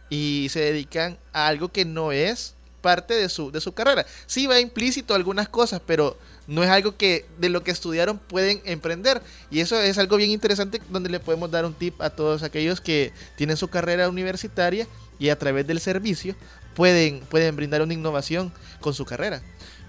y 0.09 0.47
se 0.49 0.59
dedican 0.59 1.17
a 1.33 1.47
algo 1.47 1.69
que 1.69 1.83
no 1.83 2.11
es 2.11 2.55
parte 2.81 3.15
de 3.15 3.27
su, 3.27 3.51
de 3.51 3.59
su 3.59 3.73
carrera. 3.73 4.05
Sí 4.27 4.47
va 4.47 4.59
implícito 4.59 5.13
algunas 5.13 5.49
cosas, 5.49 5.81
pero 5.85 6.17
no 6.47 6.63
es 6.63 6.69
algo 6.69 6.95
que 6.95 7.25
de 7.37 7.49
lo 7.49 7.63
que 7.63 7.71
estudiaron 7.71 8.17
pueden 8.17 8.61
emprender. 8.65 9.21
Y 9.51 9.59
eso 9.59 9.79
es 9.79 9.97
algo 9.97 10.17
bien 10.17 10.31
interesante 10.31 10.81
donde 10.89 11.09
le 11.09 11.19
podemos 11.19 11.51
dar 11.51 11.65
un 11.65 11.73
tip 11.73 12.01
a 12.01 12.09
todos 12.09 12.43
aquellos 12.43 12.81
que 12.81 13.11
tienen 13.35 13.57
su 13.57 13.67
carrera 13.67 14.09
universitaria 14.09 14.87
y 15.19 15.29
a 15.29 15.37
través 15.37 15.67
del 15.67 15.79
servicio 15.79 16.35
pueden, 16.73 17.19
pueden 17.21 17.55
brindar 17.55 17.81
una 17.81 17.93
innovación 17.93 18.53
con 18.79 18.93
su 18.93 19.05
carrera. 19.05 19.41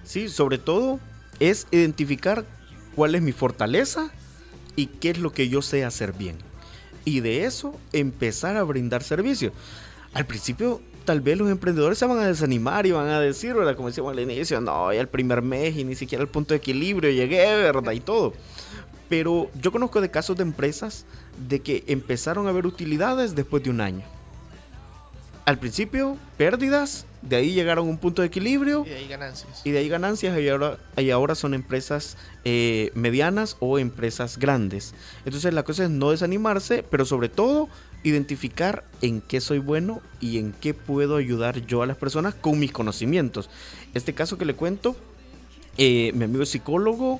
Sí, 0.03 0.27
sobre 0.27 0.57
todo 0.57 0.99
es 1.39 1.67
identificar 1.71 2.45
cuál 2.95 3.15
es 3.15 3.21
mi 3.21 3.31
fortaleza 3.31 4.11
y 4.75 4.87
qué 4.87 5.11
es 5.11 5.17
lo 5.19 5.31
que 5.31 5.49
yo 5.49 5.61
sé 5.61 5.85
hacer 5.85 6.13
bien. 6.13 6.37
Y 7.05 7.21
de 7.21 7.45
eso 7.45 7.79
empezar 7.93 8.57
a 8.57 8.63
brindar 8.63 9.03
servicio. 9.03 9.53
Al 10.13 10.25
principio 10.25 10.81
tal 11.05 11.21
vez 11.21 11.37
los 11.37 11.49
emprendedores 11.49 11.97
se 11.97 12.05
van 12.05 12.19
a 12.19 12.27
desanimar 12.27 12.85
y 12.85 12.91
van 12.91 13.07
a 13.07 13.19
decir, 13.19 13.53
¿verdad? 13.53 13.75
Como 13.75 13.87
decíamos 13.87 14.13
al 14.13 14.19
inicio, 14.19 14.61
no, 14.61 14.91
ya 14.93 15.01
el 15.01 15.07
primer 15.07 15.41
mes 15.41 15.75
y 15.77 15.83
ni 15.83 15.95
siquiera 15.95 16.21
al 16.21 16.29
punto 16.29 16.53
de 16.53 16.57
equilibrio 16.57 17.09
llegué, 17.11 17.45
¿verdad? 17.55 17.91
Y 17.93 17.99
todo. 17.99 18.33
Pero 19.09 19.49
yo 19.59 19.71
conozco 19.71 20.01
de 20.01 20.11
casos 20.11 20.37
de 20.37 20.43
empresas 20.43 21.05
de 21.47 21.61
que 21.61 21.83
empezaron 21.87 22.47
a 22.47 22.51
ver 22.51 22.67
utilidades 22.67 23.35
después 23.35 23.63
de 23.63 23.71
un 23.71 23.81
año. 23.81 24.03
Al 25.45 25.57
principio, 25.57 26.15
pérdidas, 26.37 27.07
de 27.23 27.37
ahí 27.37 27.53
llegaron 27.53 27.87
a 27.87 27.89
un 27.89 27.97
punto 27.97 28.21
de 28.21 28.27
equilibrio 28.27 28.85
Y 28.87 28.91
ahí 28.91 29.07
ganancias. 29.07 29.61
y 29.65 29.71
de 29.71 29.79
ahí 29.79 29.89
ganancias 29.89 30.39
y 30.39 30.47
ahora, 30.47 30.77
y 30.95 31.09
ahora 31.09 31.33
son 31.33 31.55
empresas 31.55 32.17
eh, 32.45 32.91
medianas 32.93 33.57
o 33.59 33.79
empresas 33.79 34.37
grandes. 34.37 34.93
Entonces 35.25 35.51
la 35.53 35.63
cosa 35.63 35.85
es 35.85 35.89
no 35.89 36.11
desanimarse, 36.11 36.83
pero 36.83 37.03
sobre 37.03 37.29
todo 37.29 37.67
identificar 38.03 38.83
en 39.01 39.21
qué 39.21 39.41
soy 39.41 39.59
bueno 39.59 40.01
y 40.19 40.37
en 40.37 40.53
qué 40.53 40.73
puedo 40.73 41.15
ayudar 41.17 41.65
yo 41.65 41.81
a 41.81 41.85
las 41.85 41.97
personas 41.97 42.33
con 42.35 42.57
mis 42.59 42.71
conocimientos. 42.71 43.49
Este 43.93 44.13
caso 44.13 44.37
que 44.37 44.45
le 44.45 44.55
cuento, 44.55 44.95
eh, 45.77 46.11
mi 46.15 46.25
amigo 46.25 46.43
es 46.43 46.49
psicólogo, 46.49 47.19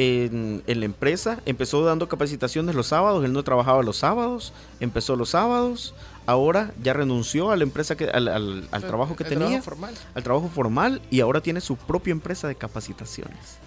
en, 0.00 0.62
en 0.68 0.78
la 0.78 0.86
empresa, 0.86 1.40
empezó 1.44 1.84
dando 1.84 2.08
capacitaciones 2.08 2.76
los 2.76 2.86
sábados, 2.86 3.24
él 3.24 3.32
no 3.32 3.42
trabajaba 3.42 3.82
los 3.82 3.96
sábados, 3.96 4.52
empezó 4.78 5.16
los 5.16 5.30
sábados, 5.30 5.92
ahora 6.24 6.72
ya 6.80 6.92
renunció 6.92 7.50
a 7.50 7.56
la 7.56 7.64
empresa 7.64 7.96
que 7.96 8.04
al, 8.04 8.28
al- 8.28 8.68
al 8.70 8.82
trabajo 8.86 9.16
que 9.16 9.24
El 9.24 9.30
tenía, 9.30 9.46
trabajo 9.48 9.64
formal. 9.64 9.94
al 10.14 10.22
trabajo 10.22 10.48
formal 10.54 11.02
y 11.10 11.18
ahora 11.18 11.40
tiene 11.40 11.60
su 11.60 11.76
propia 11.76 12.12
empresa 12.12 12.46
de 12.46 12.54
capacitaciones. 12.54 13.58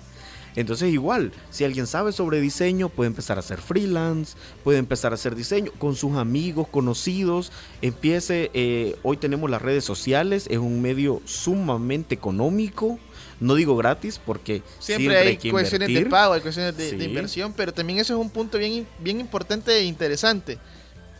Entonces 0.55 0.91
igual, 0.91 1.31
si 1.49 1.63
alguien 1.63 1.87
sabe 1.87 2.11
sobre 2.11 2.41
diseño, 2.41 2.89
puede 2.89 3.07
empezar 3.07 3.37
a 3.37 3.39
hacer 3.39 3.61
freelance, 3.61 4.35
puede 4.63 4.79
empezar 4.79 5.11
a 5.11 5.15
hacer 5.15 5.35
diseño 5.35 5.71
con 5.77 5.95
sus 5.95 6.17
amigos, 6.17 6.67
conocidos, 6.67 7.51
empiece, 7.81 8.51
eh, 8.53 8.95
hoy 9.03 9.17
tenemos 9.17 9.49
las 9.49 9.61
redes 9.61 9.85
sociales, 9.85 10.47
es 10.49 10.57
un 10.57 10.81
medio 10.81 11.21
sumamente 11.25 12.15
económico, 12.15 12.99
no 13.39 13.55
digo 13.55 13.75
gratis 13.75 14.19
porque 14.23 14.61
Siempre, 14.79 15.17
hay, 15.17 15.37
que 15.37 15.51
cuestiones 15.51 15.93
de 15.93 16.05
pago, 16.05 16.33
hay 16.33 16.41
cuestiones 16.41 16.77
de, 16.77 17.03
inversión, 17.03 17.53
pero 17.53 17.73
también 17.73 17.99
eso 17.99 18.13
es 18.13 18.19
un 18.19 18.29
punto 18.29 18.57
bien, 18.57 18.87
bien 18.99 19.19
importante 19.19 19.71
e 19.77 19.83
interesante. 19.83 20.59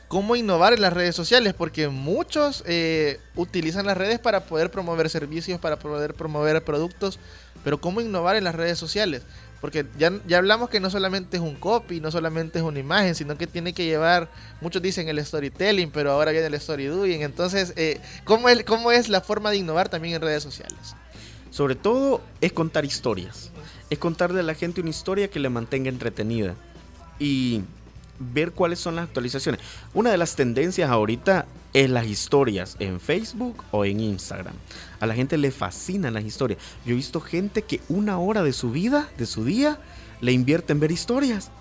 Cómo 0.07 0.35
innovar 0.35 0.73
en 0.73 0.81
las 0.81 0.91
redes 0.91 1.15
sociales, 1.15 1.53
porque 1.53 1.87
muchos 1.87 2.65
eh, 2.67 3.21
utilizan 3.35 3.85
las 3.85 3.97
redes 3.97 4.19
para 4.19 4.45
poder 4.45 4.69
promover 4.69 5.09
servicios, 5.09 5.57
para 5.57 5.79
poder 5.79 6.13
promover 6.13 6.61
productos, 6.65 7.17
pero 7.63 7.79
cómo 7.79 8.01
innovar 8.01 8.35
en 8.35 8.43
las 8.43 8.55
redes 8.55 8.77
sociales. 8.77 9.23
Porque 9.61 9.85
ya, 9.97 10.11
ya 10.27 10.39
hablamos 10.39 10.69
que 10.69 10.79
no 10.79 10.89
solamente 10.89 11.37
es 11.37 11.43
un 11.43 11.53
copy, 11.53 12.01
no 12.01 12.09
solamente 12.09 12.57
es 12.57 12.65
una 12.65 12.79
imagen, 12.79 13.13
sino 13.13 13.37
que 13.37 13.45
tiene 13.45 13.73
que 13.73 13.85
llevar, 13.85 14.27
muchos 14.59 14.81
dicen 14.81 15.07
el 15.07 15.23
storytelling, 15.23 15.91
pero 15.91 16.11
ahora 16.11 16.31
viene 16.31 16.47
el 16.47 16.53
story. 16.55 16.87
Entonces, 17.21 17.73
eh, 17.75 18.01
¿cómo, 18.23 18.49
es, 18.49 18.63
¿cómo 18.63 18.91
es 18.91 19.07
la 19.07 19.21
forma 19.21 19.51
de 19.51 19.57
innovar 19.57 19.87
también 19.87 20.15
en 20.15 20.21
redes 20.21 20.41
sociales? 20.41 20.95
Sobre 21.51 21.75
todo 21.75 22.21
es 22.41 22.51
contar 22.53 22.85
historias. 22.85 23.51
Es 23.91 23.99
contarle 23.99 24.39
a 24.39 24.43
la 24.43 24.55
gente 24.55 24.81
una 24.81 24.89
historia 24.89 25.29
que 25.29 25.39
le 25.39 25.49
mantenga 25.49 25.89
entretenida. 25.89 26.55
Y 27.19 27.61
ver 28.33 28.51
cuáles 28.51 28.79
son 28.79 28.95
las 28.95 29.05
actualizaciones. 29.05 29.61
Una 29.93 30.11
de 30.11 30.17
las 30.17 30.35
tendencias 30.35 30.89
ahorita 30.89 31.45
es 31.73 31.89
las 31.89 32.05
historias 32.05 32.75
en 32.79 32.99
Facebook 32.99 33.63
o 33.71 33.85
en 33.85 33.99
Instagram. 33.99 34.53
A 34.99 35.05
la 35.05 35.15
gente 35.15 35.37
le 35.37 35.51
fascinan 35.51 36.13
las 36.13 36.23
historias. 36.23 36.59
Yo 36.85 36.93
he 36.93 36.95
visto 36.95 37.21
gente 37.21 37.61
que 37.61 37.81
una 37.89 38.19
hora 38.19 38.43
de 38.43 38.53
su 38.53 38.71
vida, 38.71 39.09
de 39.17 39.25
su 39.25 39.45
día, 39.45 39.79
le 40.19 40.31
invierte 40.31 40.73
en 40.73 40.79
ver 40.79 40.91
historias. 40.91 41.51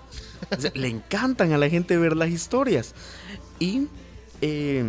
O 0.55 0.59
sea, 0.59 0.71
le 0.73 0.87
encantan 0.87 1.53
a 1.53 1.57
la 1.57 1.69
gente 1.69 1.97
ver 1.97 2.15
las 2.15 2.29
historias. 2.29 2.93
Y 3.59 3.87
eh, 4.41 4.83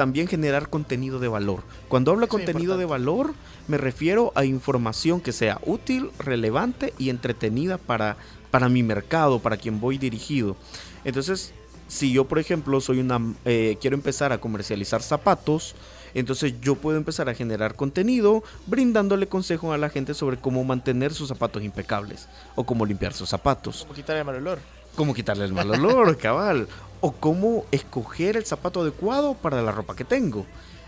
también 0.00 0.28
generar 0.28 0.70
contenido 0.70 1.18
de 1.18 1.28
valor. 1.28 1.62
Cuando 1.88 2.10
hablo 2.10 2.24
de 2.24 2.30
contenido 2.30 2.78
de 2.78 2.86
valor, 2.86 3.34
me 3.68 3.76
refiero 3.76 4.32
a 4.34 4.46
información 4.46 5.20
que 5.20 5.32
sea 5.32 5.60
útil, 5.66 6.10
relevante 6.18 6.94
y 6.96 7.10
entretenida 7.10 7.76
para, 7.76 8.16
para 8.50 8.70
mi 8.70 8.82
mercado, 8.82 9.40
para 9.40 9.58
quien 9.58 9.78
voy 9.78 9.98
dirigido. 9.98 10.56
Entonces, 11.04 11.52
si 11.88 12.12
yo, 12.12 12.26
por 12.26 12.38
ejemplo, 12.38 12.80
soy 12.80 13.00
una 13.00 13.20
eh, 13.44 13.76
quiero 13.80 13.96
empezar 13.96 14.32
a 14.32 14.38
comercializar 14.38 15.02
zapatos, 15.02 15.74
entonces 16.14 16.54
yo 16.60 16.76
puedo 16.76 16.96
empezar 16.96 17.28
a 17.28 17.34
generar 17.34 17.74
contenido 17.74 18.42
brindándole 18.66 19.28
consejos 19.28 19.74
a 19.74 19.78
la 19.78 19.90
gente 19.90 20.14
sobre 20.14 20.36
cómo 20.38 20.64
mantener 20.64 21.12
sus 21.12 21.28
zapatos 21.28 21.62
impecables 21.62 22.28
o 22.54 22.64
cómo 22.64 22.86
limpiar 22.86 23.12
sus 23.12 23.28
zapatos 23.28 23.82
Como 23.82 23.94
quitar 23.94 24.16
el 24.16 24.24
mal 24.24 24.36
olor. 24.36 24.58
cómo 24.96 25.14
quitarle 25.14 25.44
el 25.44 25.52
mal 25.52 25.70
olor, 25.70 26.16
cabal, 26.18 26.68
o 27.00 27.12
cómo 27.12 27.64
escoger 27.70 28.36
el 28.36 28.44
zapato 28.44 28.82
adecuado 28.82 29.34
para 29.34 29.62
la 29.62 29.72
ropa 29.72 29.96
que 29.96 30.04
tengo. 30.04 30.46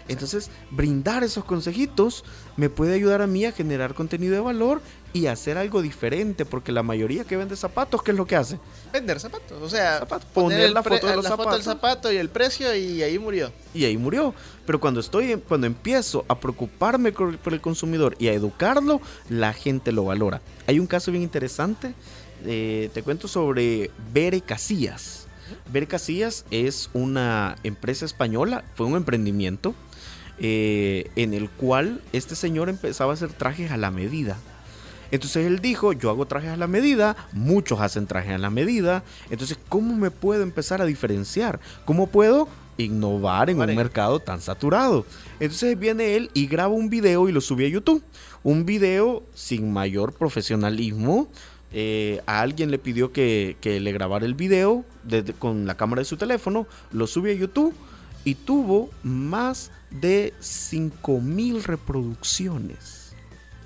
Entonces, 0.08 0.50
brindar 0.70 1.22
esos 1.22 1.44
consejitos 1.44 2.24
me 2.56 2.68
puede 2.68 2.94
ayudar 2.94 3.22
a 3.22 3.26
mí 3.26 3.44
a 3.44 3.52
generar 3.52 3.94
contenido 3.94 4.34
de 4.34 4.40
valor 4.40 4.82
y 5.14 5.26
hacer 5.26 5.58
algo 5.58 5.82
diferente, 5.82 6.44
porque 6.46 6.72
la 6.72 6.82
mayoría 6.82 7.24
que 7.24 7.36
vende 7.36 7.54
zapatos, 7.56 8.02
¿qué 8.02 8.12
es 8.12 8.16
lo 8.16 8.26
que 8.26 8.34
hace? 8.36 8.58
Vender 8.92 9.20
zapatos. 9.20 9.60
O 9.62 9.68
sea, 9.68 9.98
Zapatos. 10.00 10.26
poner, 10.32 10.70
la 10.72 10.82
foto 10.82 11.06
de 11.06 11.16
los 11.16 11.24
la 11.24 11.30
foto 11.36 11.50
del 11.52 11.62
zapatos. 11.62 11.64
zapato 11.98 12.12
y 12.12 12.16
el 12.16 12.28
precio 12.30 12.74
y 12.74 13.02
ahí 13.02 13.18
murió. 13.18 13.52
Y 13.74 13.84
ahí 13.84 13.96
murió. 13.96 14.34
Pero 14.64 14.80
cuando 14.80 15.00
estoy, 15.00 15.36
cuando 15.48 15.66
empiezo 15.66 16.24
a 16.28 16.38
preocuparme 16.40 17.12
por 17.12 17.36
por 17.38 17.52
el 17.52 17.60
consumidor 17.60 18.16
y 18.18 18.28
a 18.28 18.32
educarlo, 18.32 19.00
la 19.28 19.52
gente 19.52 19.92
lo 19.92 20.04
valora. 20.04 20.40
Hay 20.66 20.78
un 20.78 20.86
caso 20.86 21.10
bien 21.10 21.22
interesante. 21.22 21.94
eh, 22.44 22.90
te 22.94 23.02
cuento 23.02 23.28
sobre 23.28 23.90
Bere 24.12 24.40
Casillas. 24.40 25.26
Bere 25.70 25.86
Casillas 25.86 26.44
es 26.50 26.88
una 26.94 27.56
empresa 27.62 28.04
española, 28.06 28.64
fue 28.74 28.86
un 28.86 28.96
emprendimiento 28.96 29.74
eh, 30.38 31.10
en 31.16 31.34
el 31.34 31.50
cual 31.50 32.00
este 32.12 32.34
señor 32.34 32.68
empezaba 32.68 33.12
a 33.12 33.14
hacer 33.14 33.32
trajes 33.32 33.70
a 33.70 33.76
la 33.76 33.90
medida. 33.90 34.38
Entonces 35.12 35.46
él 35.46 35.60
dijo, 35.60 35.92
yo 35.92 36.10
hago 36.10 36.26
trajes 36.26 36.50
a 36.50 36.56
la 36.56 36.66
medida, 36.66 37.14
muchos 37.32 37.80
hacen 37.80 38.06
trajes 38.08 38.32
a 38.32 38.38
la 38.38 38.50
medida, 38.50 39.04
entonces 39.30 39.58
¿cómo 39.68 39.94
me 39.94 40.10
puedo 40.10 40.42
empezar 40.42 40.82
a 40.82 40.86
diferenciar? 40.86 41.60
¿Cómo 41.84 42.08
puedo 42.08 42.48
innovar 42.78 43.50
en 43.50 43.60
un 43.60 43.74
mercado 43.76 44.18
tan 44.18 44.40
saturado? 44.40 45.06
Entonces 45.38 45.78
viene 45.78 46.16
él 46.16 46.30
y 46.34 46.46
graba 46.48 46.74
un 46.74 46.88
video 46.90 47.28
y 47.28 47.32
lo 47.32 47.40
sube 47.40 47.66
a 47.66 47.68
YouTube. 47.68 48.02
Un 48.42 48.64
video 48.66 49.22
sin 49.34 49.72
mayor 49.72 50.14
profesionalismo. 50.14 51.28
Eh, 51.74 52.20
a 52.26 52.40
alguien 52.40 52.70
le 52.70 52.78
pidió 52.78 53.12
que, 53.12 53.56
que 53.60 53.80
le 53.80 53.92
grabara 53.92 54.26
el 54.26 54.34
video 54.34 54.84
desde- 55.04 55.32
con 55.34 55.66
la 55.66 55.76
cámara 55.76 56.00
de 56.00 56.04
su 56.06 56.16
teléfono, 56.18 56.66
lo 56.90 57.06
sube 57.06 57.32
a 57.32 57.34
YouTube 57.34 57.74
y 58.24 58.34
tuvo 58.34 58.90
más 59.02 59.70
de 59.90 60.34
5000 60.40 61.62
reproducciones 61.64 63.01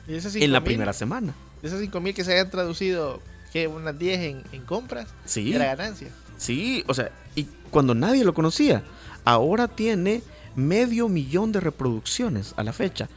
En 0.08 0.52
la 0.52 0.60
5.000, 0.60 0.64
primera 0.64 0.92
semana. 0.92 1.34
De 1.62 1.68
esas 1.68 1.80
5 1.80 2.00
mil 2.00 2.14
que 2.14 2.24
se 2.24 2.32
hayan 2.32 2.50
traducido, 2.50 3.20
que 3.52 3.66
unas 3.66 3.98
10 3.98 4.20
en, 4.20 4.42
en 4.52 4.62
compras, 4.64 5.08
Sí. 5.24 5.52
era 5.54 5.74
ganancia. 5.74 6.08
Sí, 6.36 6.84
o 6.86 6.94
sea, 6.94 7.10
y 7.34 7.44
cuando 7.70 7.94
nadie 7.94 8.24
lo 8.24 8.34
conocía, 8.34 8.82
ahora 9.24 9.68
tiene 9.68 10.22
medio 10.54 11.08
millón 11.08 11.52
de 11.52 11.60
reproducciones 11.60 12.52
a 12.56 12.62
la 12.62 12.72
fecha. 12.72 13.08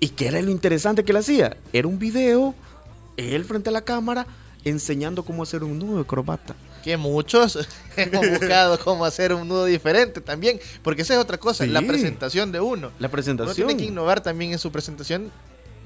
¿Y 0.00 0.10
qué 0.10 0.28
era 0.28 0.40
lo 0.42 0.50
interesante 0.50 1.04
que 1.04 1.12
le 1.12 1.20
hacía? 1.20 1.56
Era 1.72 1.88
un 1.88 1.98
video, 1.98 2.54
él 3.16 3.44
frente 3.44 3.70
a 3.70 3.72
la 3.72 3.80
cámara, 3.82 4.26
enseñando 4.64 5.24
cómo 5.24 5.42
hacer 5.42 5.64
un 5.64 5.78
nudo 5.78 5.98
de 5.98 6.04
corbata. 6.04 6.54
Que 6.84 6.96
muchos 6.98 7.58
hemos 7.96 8.28
buscado 8.28 8.78
cómo 8.78 9.04
hacer 9.06 9.32
un 9.32 9.48
nudo 9.48 9.64
diferente 9.64 10.20
también, 10.20 10.60
porque 10.82 11.02
esa 11.02 11.14
es 11.14 11.20
otra 11.20 11.38
cosa, 11.38 11.64
Sí. 11.64 11.70
la 11.70 11.80
presentación 11.82 12.52
de 12.52 12.60
uno. 12.60 12.90
La 12.98 13.06
Uno 13.06 13.10
presentación. 13.10 13.54
tiene 13.66 13.76
que 13.76 13.84
innovar 13.88 14.22
también 14.22 14.52
en 14.52 14.58
su 14.58 14.70
presentación, 14.70 15.30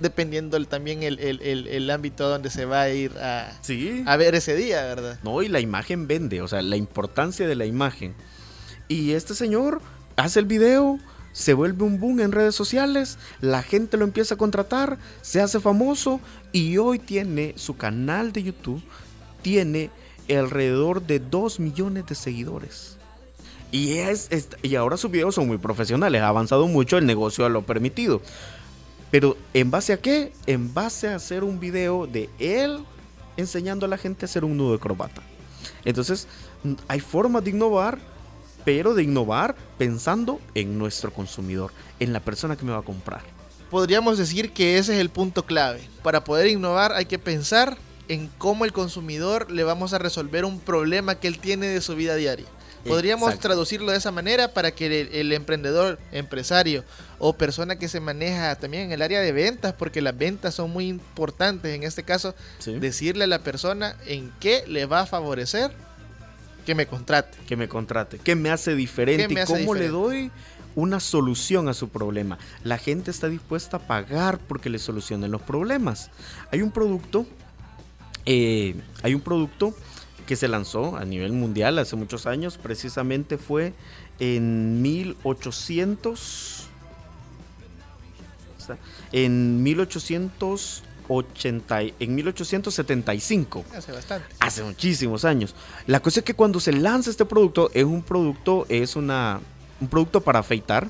dependiendo 0.01 0.57
el- 0.57 0.66
también 0.66 1.03
el, 1.03 1.18
el- 1.20 1.40
el- 1.42 1.66
el 1.66 1.90
ámbito 1.90 2.28
donde 2.28 2.51
se 2.51 2.64
va 2.64 2.82
a 2.82 2.90
ir 2.90 3.12
a, 3.18 3.53
Sí. 3.62 4.03
a 4.07 4.16
ver 4.16 4.34
ese 4.34 4.55
día, 4.57 4.82
¿verdad? 4.82 5.18
No, 5.22 5.42
y 5.42 5.48
la 5.48 5.61
imagen 5.61 6.07
vende, 6.09 6.42
o 6.42 6.48
sea, 6.48 6.62
la 6.62 6.76
importancia 6.76 7.46
de 7.46 7.55
la 7.55 7.66
imagen. 7.66 8.14
Y 8.88 9.12
este 9.12 9.34
señor 9.34 9.80
hace 10.16 10.40
el 10.40 10.46
video, 10.46 10.98
se 11.32 11.55
vuelve 11.55 11.84
un 11.84 12.01
boom 12.01 12.20
en 12.20 12.32
redes 12.32 12.55
sociales, 12.57 13.18
la 13.40 13.62
gente 13.62 13.96
lo 13.96 14.05
empieza 14.05 14.34
a 14.34 14.38
contratar, 14.38 14.98
se 15.22 15.40
hace 15.40 15.61
famoso 15.61 16.20
y 16.53 16.76
hoy 16.78 16.98
tiene 16.98 17.55
su 17.57 17.76
canal 17.76 18.32
de 18.32 18.42
YouTube, 18.42 18.82
tiene 19.42 19.90
alrededor 20.28 21.03
de 21.07 21.18
2 21.20 21.61
millones 21.61 22.07
de 22.07 22.14
seguidores. 22.14 22.96
Y, 23.72 23.98
es, 23.98 24.26
es- 24.30 24.48
y 24.62 24.74
ahora 24.74 24.96
sus 24.96 25.11
videos 25.11 25.34
son 25.36 25.46
muy 25.46 25.59
profesionales, 25.59 26.22
ha 26.22 26.28
avanzado 26.28 26.66
mucho, 26.66 26.98
el 26.98 27.07
negocio 27.07 27.48
lo 27.48 27.61
ha 27.61 27.66
permitido. 27.66 28.20
Pero 29.11 29.37
¿en 29.55 29.71
base 29.71 29.93
a 29.93 29.97
qué? 29.99 30.33
En 30.47 30.73
base 30.73 31.09
a 31.09 31.17
hacer 31.17 31.45
un 31.45 31.59
video 31.59 32.07
de 32.07 32.31
él 32.39 32.85
enseñando 33.37 33.87
a 33.87 33.89
la 33.89 33.99
gente 33.99 34.25
a 34.25 34.27
hacer 34.27 34.45
un 34.45 34.57
nudo 34.57 34.73
de 34.73 34.79
corbata. 34.79 35.23
Entonces, 35.85 36.29
hay 36.89 37.01
formas 37.01 37.45
de 37.45 37.51
innovar, 37.51 37.99
pero 38.65 38.95
de 38.95 39.03
innovar 39.03 39.57
pensando 39.79 40.41
en 40.55 40.79
nuestro 40.79 41.13
consumidor, 41.13 41.73
en 41.99 42.13
la 42.13 42.21
persona 42.21 42.57
que 42.57 42.65
me 42.65 42.73
va 42.73 42.79
a 42.79 42.83
comprar. 42.83 43.23
Podríamos 43.71 44.19
decir 44.19 44.53
que 44.53 44.79
ese 44.79 44.95
es 44.95 45.01
el 45.01 45.11
punto 45.11 45.45
clave. 45.45 45.81
Para 46.03 46.25
poder 46.25 46.49
innovar 46.49 46.93
hay 46.93 47.07
que 47.07 47.19
pensar 47.19 47.79
en 48.09 48.29
cómo 48.39 48.65
el 48.65 48.73
consumidor 48.73 49.51
le 49.51 49.65
vamos 49.65 49.93
a 49.93 49.99
resolver 49.99 50.45
un 50.45 50.59
problema 50.59 51.15
que 51.15 51.29
él 51.29 51.39
tiene 51.39 51.69
de 51.69 51.81
su 51.81 51.95
vida 51.95 52.17
diaria. 52.17 52.47
Podríamos 52.85 53.28
Exacto. 53.28 53.49
traducirlo 53.49 53.93
de 53.93 53.99
esa 53.99 54.11
manera 54.11 54.55
para 54.55 54.70
que 54.70 54.87
el, 54.87 55.09
el 55.14 55.33
emprendedor, 55.33 55.99
empresario 56.12 56.85
o 57.18 57.35
persona 57.35 57.76
que 57.76 57.89
se 57.89 58.01
maneja 58.01 58.55
también 58.57 58.85
en 58.85 58.93
el 58.93 59.03
área 59.03 59.20
de 59.20 59.33
ventas, 59.33 59.74
porque 59.74 60.01
las 60.01 60.16
ventas 60.16 60.55
son 60.55 60.70
muy 60.70 60.89
importantes 60.89 61.74
en 61.74 61.83
este 61.83 62.03
caso, 62.03 62.35
¿sí? 62.59 62.78
decirle 62.78 63.24
a 63.24 63.26
la 63.26 63.41
persona 63.41 63.97
en 64.07 64.33
qué 64.41 64.64
le 64.66 64.87
va 64.87 65.01
a 65.01 65.07
favorecer 65.07 65.72
que 66.64 66.74
me 66.74 66.87
contrate. 66.87 67.37
que 67.47 67.57
me 67.57 67.68
contrate, 67.68 68.18
que 68.18 68.35
me 68.35 68.51
hace 68.51 68.74
diferente 68.74 69.35
¿Qué 69.35 69.43
y 69.43 69.45
cómo 69.45 69.74
le 69.74 69.89
doy 69.89 70.31
una 70.74 71.01
solución 71.01 71.68
a 71.68 71.74
su 71.74 71.89
problema. 71.89 72.39
La 72.64 72.78
gente 72.78 73.11
está 73.11 73.28
dispuesta 73.28 73.78
a 73.78 73.81
pagar 73.81 74.39
porque 74.39 74.70
le 74.70 74.78
solucionen 74.78 75.31
los 75.31 75.43
problemas. 75.43 76.11
Hay 76.53 76.62
un 76.62 76.70
producto, 76.70 77.26
eh, 78.24 78.76
hay 79.03 79.14
un 79.14 79.20
producto 79.20 79.74
que 80.31 80.37
se 80.37 80.47
lanzó 80.47 80.97
a 80.97 81.05
nivel 81.05 81.33
mundial 81.33 81.76
hace 81.81 81.97
muchos 81.97 82.24
años, 82.24 82.57
precisamente 82.57 83.37
fue 83.37 83.72
en 84.20 84.81
1800 84.81 86.68
está, 88.57 88.78
en 89.11 89.61
1800 89.64 90.85
80, 91.09 91.83
y- 91.83 91.95
en 91.99 92.14
1875. 92.14 93.64
Hace 93.76 93.91
bastante. 93.91 94.24
Hace 94.39 94.62
muchísimos 94.62 95.24
años. 95.24 95.57
La 95.89 95.99
cosa 95.99 96.20
es 96.20 96.24
que 96.24 96.35
cuando 96.35 96.61
se 96.61 96.72
lanza 96.72 97.11
este 97.11 97.24
producto, 97.24 97.68
es 97.74 97.83
un 97.83 98.03
producto, 98.05 98.66
es 98.68 98.95
una, 98.95 99.41
un 99.81 99.89
producto 99.89 100.20
para 100.20 100.39
afeitar. 100.39 100.87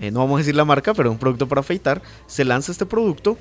Eh, 0.00 0.10
no 0.10 0.18
vamos 0.18 0.34
a 0.34 0.38
decir 0.38 0.56
la 0.56 0.64
marca, 0.64 0.92
pero 0.92 1.10
es 1.10 1.12
un 1.12 1.20
producto 1.20 1.46
para 1.46 1.60
afeitar. 1.60 2.02
Se 2.26 2.44
lanza 2.44 2.72
este 2.72 2.84
producto 2.86 3.38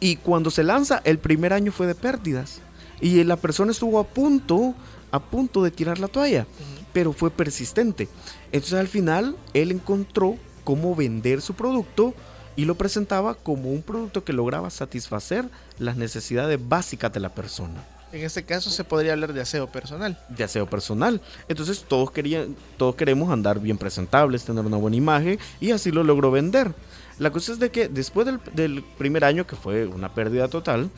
y 0.00 0.16
cuando 0.16 0.50
se 0.50 0.62
lanza, 0.62 1.00
el 1.04 1.18
primer 1.18 1.54
año 1.54 1.72
fue 1.72 1.86
de 1.86 1.94
pérdidas. 1.94 2.60
Y 3.00 3.22
la 3.24 3.36
persona 3.36 3.70
estuvo 3.70 3.98
a 3.98 4.04
punto, 4.04 4.74
a 5.10 5.20
punto 5.20 5.62
de 5.62 5.70
tirar 5.70 5.98
la 5.98 6.08
toalla, 6.08 6.46
pero 6.92 7.12
fue 7.12 7.30
persistente. 7.30 8.08
Entonces 8.52 8.78
al 8.78 8.88
final, 8.88 9.36
él 9.54 9.72
encontró 9.72 10.36
cómo 10.64 10.94
vender 10.94 11.40
su 11.40 11.54
producto 11.54 12.14
y 12.58 12.64
lo 12.64 12.74
presentaba 12.74 13.34
como 13.34 13.70
un 13.70 13.82
producto 13.82 14.24
que 14.24 14.32
lograba 14.32 14.68
satisfacer 14.68 15.48
las 15.78 15.96
necesidades 15.96 16.58
básicas 16.60 17.12
de 17.12 17.20
la 17.20 17.28
persona 17.28 17.84
En 18.12 18.24
este 18.24 18.42
caso 18.42 18.68
se 18.68 18.82
podría 18.82 19.12
hablar 19.12 19.32
de 19.32 19.40
aseo 19.40 19.68
personal. 19.68 20.18
de 20.28 20.42
aseo 20.42 20.68
personal. 20.68 21.20
Entonces 21.48 21.84
todos 21.86 22.10
querían, 22.10 22.56
todos 22.76 22.96
queremos 22.96 23.30
andar 23.30 23.60
bien 23.60 23.78
presentables, 23.78 24.44
tener 24.44 24.66
una 24.66 24.76
buena 24.76 24.96
imagen 24.96 25.38
y 25.60 25.70
así 25.70 25.92
lo 25.92 26.02
logró 26.02 26.32
vender. 26.32 26.74
La 27.20 27.30
cosa 27.30 27.52
es 27.52 27.60
de 27.60 27.70
que 27.70 27.88
después 27.88 28.26
del, 28.26 28.40
del 28.54 28.82
primer 28.98 29.24
año, 29.24 29.46
que 29.46 29.54
fue 29.54 29.86
una 29.86 30.12
pérdida 30.12 30.48
total, 30.48 30.90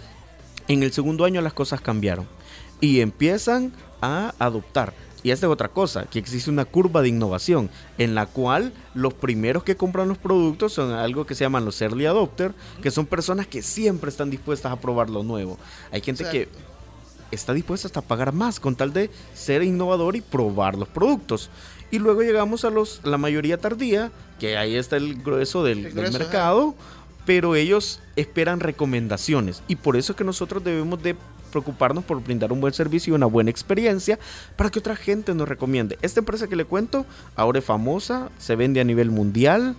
en 0.73 0.85
el 0.85 0.93
segundo 0.93 1.25
año 1.25 1.41
las 1.41 1.53
cosas 1.53 1.81
cambiaron 1.81 2.27
y 2.81 3.01
empiezan 3.01 3.73
a 4.01 4.35
adoptar. 4.39 4.95
Y 5.23 5.33
esta 5.33 5.47
es 5.47 5.53
otra 5.53 5.68
cosa, 5.68 6.05
que 6.05 6.18
existe 6.18 6.49
una 6.49 6.64
curva 6.64 7.03
de 7.03 7.09
innovación 7.09 7.68
en 7.99 8.14
la 8.14 8.27
cual 8.27 8.73
los 8.95 9.12
primeros 9.12 9.64
que 9.64 9.77
compran 9.77 10.09
los 10.09 10.16
productos 10.16 10.73
son 10.73 10.93
algo 10.93 11.27
que 11.27 11.35
se 11.35 11.45
llaman 11.45 11.64
los 11.64 11.83
early 11.83 12.07
adopter, 12.07 12.55
que 12.83 12.91
son 12.91 13.05
personas 13.05 13.47
que 13.49 13.62
siempre 13.62 14.09
están 14.11 14.31
dispuestas 14.31 14.73
a 14.73 14.81
probar 14.81 15.11
lo 15.11 15.25
nuevo. 15.25 15.59
Hay 15.91 16.01
gente 16.01 16.25
que 16.31 16.49
está 17.33 17.53
dispuesta 17.53 17.89
hasta 17.89 18.01
a 18.01 18.05
pagar 18.05 18.33
más 18.33 18.61
con 18.61 18.77
tal 18.77 18.93
de 18.93 19.11
ser 19.35 19.62
innovador 19.62 20.14
y 20.14 20.21
probar 20.21 20.79
los 20.79 20.89
productos. 20.89 21.51
Y 21.91 21.99
luego 21.99 22.23
llegamos 22.23 22.64
a 22.64 22.71
los 22.71 23.01
la 23.03 23.18
mayoría 23.18 23.59
tardía, 23.59 24.12
que 24.39 24.57
ahí 24.57 24.77
está 24.77 24.97
el 24.97 25.21
grueso 25.21 25.64
del, 25.64 25.79
El 25.79 25.85
del 25.85 26.05
grueso, 26.05 26.18
mercado, 26.18 26.75
pero 27.31 27.55
ellos 27.55 28.01
esperan 28.16 28.59
recomendaciones 28.59 29.62
y 29.68 29.76
por 29.76 29.97
eso 29.97 30.11
es 30.12 30.16
que 30.16 30.24
nosotros 30.24 30.64
debemos 30.64 31.01
de 31.01 31.14
preocuparnos 31.53 32.03
por 32.03 32.20
brindar 32.20 32.51
un 32.51 32.61
buen 32.61 32.74
servicio 32.74 33.12
y 33.12 33.14
una 33.14 33.26
buena 33.26 33.51
experiencia 33.51 34.18
para 34.57 34.68
que 34.68 34.81
otra 34.81 34.97
gente 34.97 35.33
nos 35.33 35.49
recomiende. 35.49 35.97
Esta 36.03 36.18
empresa 36.18 36.49
que 36.49 36.57
le 36.57 36.64
cuento 36.64 37.07
ahora 37.37 37.61
es 37.61 37.64
famosa, 37.64 38.31
se 38.39 38.57
vende 38.57 38.81
a 38.81 38.85
nivel 38.85 39.12
mundial, 39.12 39.76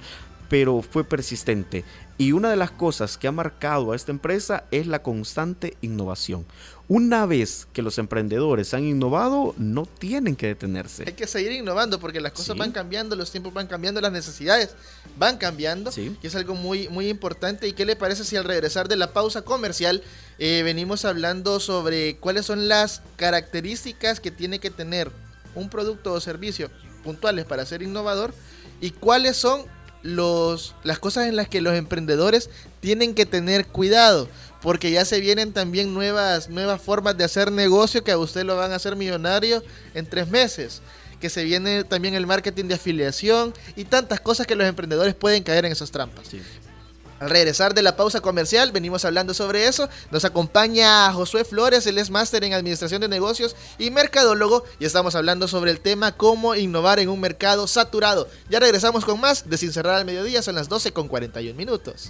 pero 0.47 0.81
fue 0.81 1.03
persistente. 1.03 1.83
Y 2.17 2.33
una 2.33 2.51
de 2.51 2.55
las 2.55 2.69
cosas 2.71 3.17
que 3.17 3.27
ha 3.27 3.31
marcado 3.31 3.91
a 3.91 3.95
esta 3.95 4.11
empresa 4.11 4.65
es 4.69 4.85
la 4.85 5.01
constante 5.01 5.75
innovación. 5.81 6.45
Una 6.87 7.25
vez 7.25 7.67
que 7.73 7.81
los 7.81 7.97
emprendedores 7.97 8.73
han 8.73 8.83
innovado, 8.83 9.55
no 9.57 9.85
tienen 9.85 10.35
que 10.35 10.47
detenerse. 10.47 11.03
Hay 11.07 11.13
que 11.13 11.25
seguir 11.25 11.53
innovando 11.53 11.99
porque 11.99 12.19
las 12.19 12.33
cosas 12.33 12.53
Sí. 12.53 12.59
van 12.59 12.71
cambiando, 12.73 13.15
los 13.15 13.31
tiempos 13.31 13.53
van 13.53 13.65
cambiando, 13.67 14.01
las 14.01 14.11
necesidades 14.11 14.75
van 15.17 15.37
cambiando. 15.37 15.91
Sí. 15.91 16.15
Y 16.21 16.27
es 16.27 16.35
algo 16.35 16.53
muy, 16.53 16.89
muy 16.89 17.07
importante. 17.07 17.67
¿Y 17.67 17.73
qué 17.73 17.85
le 17.85 17.95
parece 17.95 18.23
si 18.25 18.35
al 18.35 18.43
regresar 18.43 18.87
de 18.89 18.97
la 18.97 19.13
pausa 19.13 19.41
comercial 19.43 20.03
eh, 20.37 20.61
venimos 20.63 21.05
hablando 21.05 21.59
sobre 21.61 22.17
cuáles 22.17 22.45
son 22.45 22.67
las 22.67 23.01
características 23.15 24.19
que 24.19 24.29
tiene 24.31 24.59
que 24.59 24.69
tener 24.69 25.11
un 25.55 25.69
producto 25.69 26.13
o 26.13 26.19
servicio 26.19 26.69
puntuales 27.03 27.45
para 27.45 27.65
ser 27.65 27.81
innovador 27.81 28.33
y 28.81 28.91
cuáles 28.91 29.37
son 29.37 29.61
los, 30.03 30.75
las 30.83 30.99
cosas 30.99 31.27
en 31.27 31.35
las 31.35 31.47
que 31.47 31.61
los 31.61 31.73
emprendedores 31.75 32.49
tienen 32.79 33.13
que 33.13 33.25
tener 33.25 33.67
cuidado? 33.67 34.27
Porque 34.61 34.91
ya 34.91 35.05
se 35.05 35.19
vienen 35.19 35.53
también 35.53 35.93
nuevas, 35.93 36.49
nuevas 36.49 36.81
formas 36.81 37.17
de 37.17 37.23
hacer 37.23 37.51
negocio 37.51 38.03
que 38.03 38.11
a 38.11 38.17
usted 38.17 38.43
lo 38.43 38.55
van 38.55 38.71
a 38.71 38.75
hacer 38.75 38.95
millonario 38.95 39.63
en 39.93 40.05
tres 40.05 40.27
meses. 40.29 40.81
Que 41.19 41.29
se 41.29 41.43
viene 41.43 41.83
también 41.83 42.15
el 42.15 42.25
marketing 42.27 42.65
de 42.65 42.75
afiliación 42.75 43.53
y 43.75 43.85
tantas 43.85 44.19
cosas 44.19 44.47
que 44.47 44.55
los 44.55 44.67
emprendedores 44.67 45.13
pueden 45.13 45.43
caer 45.43 45.65
en 45.65 45.71
esas 45.71 45.91
trampas. 45.91 46.29
Al 47.21 47.29
regresar 47.29 47.75
de 47.75 47.83
la 47.83 47.95
pausa 47.95 48.19
comercial, 48.19 48.71
venimos 48.71 49.05
hablando 49.05 49.35
sobre 49.35 49.67
eso. 49.67 49.87
Nos 50.09 50.25
acompaña 50.25 51.13
Josué 51.13 51.45
Flores, 51.45 51.85
él 51.85 51.99
es 51.99 52.09
máster 52.09 52.43
en 52.43 52.53
Administración 52.53 52.99
de 52.99 53.07
Negocios 53.07 53.55
y 53.77 53.91
Mercadólogo. 53.91 54.63
Y 54.79 54.85
estamos 54.85 55.13
hablando 55.13 55.47
sobre 55.47 55.69
el 55.69 55.81
tema 55.81 56.17
cómo 56.17 56.55
innovar 56.55 56.97
en 56.97 57.09
un 57.09 57.19
mercado 57.19 57.67
saturado. 57.67 58.27
Ya 58.49 58.59
regresamos 58.59 59.05
con 59.05 59.19
más 59.19 59.47
de 59.47 59.59
Sin 59.59 59.71
Cerrar 59.71 59.93
al 59.93 60.05
Mediodía, 60.05 60.41
son 60.41 60.55
las 60.55 60.67
12 60.67 60.93
con 60.93 61.07
41 61.07 61.55
minutos. 61.55 62.09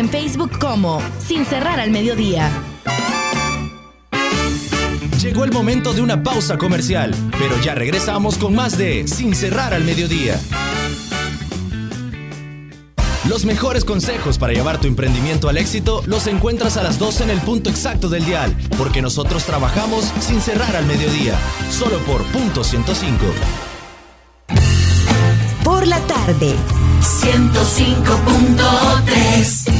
En 0.00 0.08
Facebook 0.08 0.58
como 0.58 1.00
Sin 1.18 1.44
Cerrar 1.44 1.78
al 1.78 1.90
Mediodía. 1.90 2.50
Llegó 5.20 5.44
el 5.44 5.52
momento 5.52 5.92
de 5.92 6.00
una 6.00 6.22
pausa 6.22 6.56
comercial, 6.56 7.14
pero 7.38 7.60
ya 7.60 7.74
regresamos 7.74 8.38
con 8.38 8.54
más 8.54 8.78
de 8.78 9.06
Sin 9.06 9.34
cerrar 9.34 9.74
al 9.74 9.84
mediodía. 9.84 10.40
Los 13.28 13.44
mejores 13.44 13.84
consejos 13.84 14.38
para 14.38 14.54
llevar 14.54 14.80
tu 14.80 14.88
emprendimiento 14.88 15.50
al 15.50 15.58
éxito 15.58 16.02
los 16.06 16.26
encuentras 16.26 16.78
a 16.78 16.82
las 16.82 16.98
12 16.98 17.24
en 17.24 17.30
el 17.30 17.40
punto 17.40 17.68
exacto 17.68 18.08
del 18.08 18.24
dial, 18.24 18.56
porque 18.78 19.02
nosotros 19.02 19.44
trabajamos 19.44 20.10
sin 20.20 20.40
cerrar 20.40 20.74
al 20.74 20.86
mediodía, 20.86 21.34
solo 21.70 21.98
por 22.00 22.24
punto 22.24 22.64
105. 22.64 23.26
Por 25.62 25.86
la 25.86 26.00
tarde. 26.00 26.56
105.3 27.00 29.79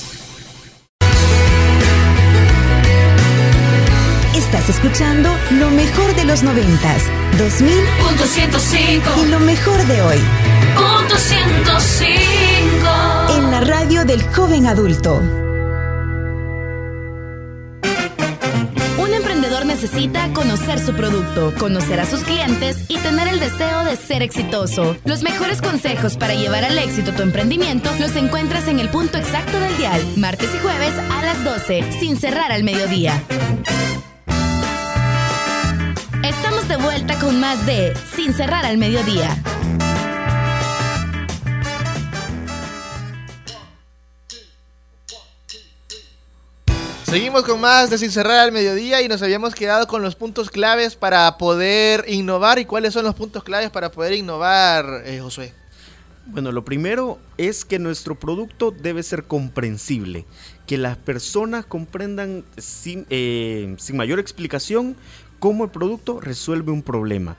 Estás 4.53 4.67
escuchando 4.67 5.29
lo 5.51 5.69
mejor 5.69 6.13
de 6.13 6.25
los 6.25 6.43
noventas, 6.43 7.03
2000 7.37 7.73
Punto 8.05 8.25
105 8.25 9.09
y 9.23 9.27
lo 9.29 9.39
mejor 9.39 9.81
de 9.85 10.01
hoy 10.01 10.17
Punto 10.75 11.15
105 11.15 13.37
en 13.37 13.49
la 13.49 13.61
radio 13.61 14.03
del 14.03 14.21
joven 14.23 14.67
adulto. 14.67 15.21
Un 18.97 19.13
emprendedor 19.13 19.65
necesita 19.65 20.33
conocer 20.33 20.79
su 20.79 20.93
producto, 20.95 21.53
conocer 21.57 22.01
a 22.01 22.05
sus 22.05 22.25
clientes 22.25 22.83
y 22.89 22.97
tener 22.97 23.29
el 23.29 23.39
deseo 23.39 23.85
de 23.85 23.95
ser 23.95 24.21
exitoso. 24.21 24.97
Los 25.05 25.23
mejores 25.23 25.61
consejos 25.61 26.17
para 26.17 26.33
llevar 26.33 26.65
al 26.65 26.77
éxito 26.77 27.13
tu 27.13 27.21
emprendimiento 27.21 27.89
los 28.01 28.17
encuentras 28.17 28.67
en 28.67 28.81
el 28.81 28.89
punto 28.89 29.17
exacto 29.17 29.57
del 29.61 29.77
dial, 29.77 30.05
martes 30.17 30.49
y 30.53 30.57
jueves 30.57 30.91
a 31.09 31.21
las 31.23 31.41
12, 31.41 31.85
sin 32.01 32.17
cerrar 32.17 32.51
al 32.51 32.65
mediodía. 32.65 33.23
Estamos 36.51 36.67
de 36.67 36.83
vuelta 36.83 37.17
con 37.17 37.39
más 37.39 37.65
de 37.65 37.93
Sin 38.13 38.33
cerrar 38.33 38.65
al 38.65 38.77
mediodía. 38.77 39.41
Seguimos 47.05 47.43
con 47.43 47.61
más 47.61 47.89
de 47.89 47.97
Sin 47.97 48.11
Cerrar 48.11 48.39
al 48.39 48.51
Mediodía 48.51 49.01
y 49.01 49.07
nos 49.07 49.21
habíamos 49.21 49.55
quedado 49.55 49.87
con 49.87 50.01
los 50.01 50.15
puntos 50.15 50.49
claves 50.49 50.97
para 50.97 51.37
poder 51.37 52.03
innovar. 52.09 52.59
¿Y 52.59 52.65
cuáles 52.65 52.93
son 52.93 53.05
los 53.05 53.15
puntos 53.15 53.45
claves 53.45 53.69
para 53.69 53.89
poder 53.89 54.11
innovar, 54.11 55.03
eh, 55.05 55.21
Josué? 55.21 55.53
Bueno, 56.25 56.51
lo 56.51 56.65
primero 56.65 57.17
es 57.37 57.65
que 57.65 57.79
nuestro 57.79 58.19
producto 58.19 58.71
debe 58.71 59.03
ser 59.03 59.23
comprensible, 59.23 60.25
que 60.67 60.77
las 60.77 60.95
personas 60.95 61.65
comprendan 61.65 62.43
sin, 62.57 63.07
eh, 63.09 63.73
sin 63.79 63.97
mayor 63.97 64.19
explicación 64.19 64.95
cómo 65.41 65.65
el 65.65 65.71
producto 65.71 66.21
resuelve 66.21 66.71
un 66.71 66.83
problema 66.83 67.35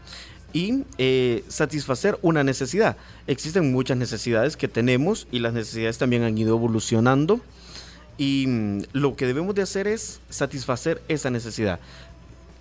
y 0.52 0.84
eh, 0.98 1.44
satisfacer 1.48 2.18
una 2.20 2.44
necesidad. 2.44 2.98
Existen 3.26 3.72
muchas 3.72 3.96
necesidades 3.96 4.58
que 4.58 4.68
tenemos 4.68 5.26
y 5.32 5.38
las 5.38 5.54
necesidades 5.54 5.96
también 5.96 6.24
han 6.24 6.36
ido 6.36 6.54
evolucionando 6.56 7.40
y 8.18 8.44
mm, 8.48 8.82
lo 8.92 9.16
que 9.16 9.26
debemos 9.26 9.54
de 9.54 9.62
hacer 9.62 9.86
es 9.86 10.20
satisfacer 10.28 11.00
esa 11.08 11.30
necesidad. 11.30 11.80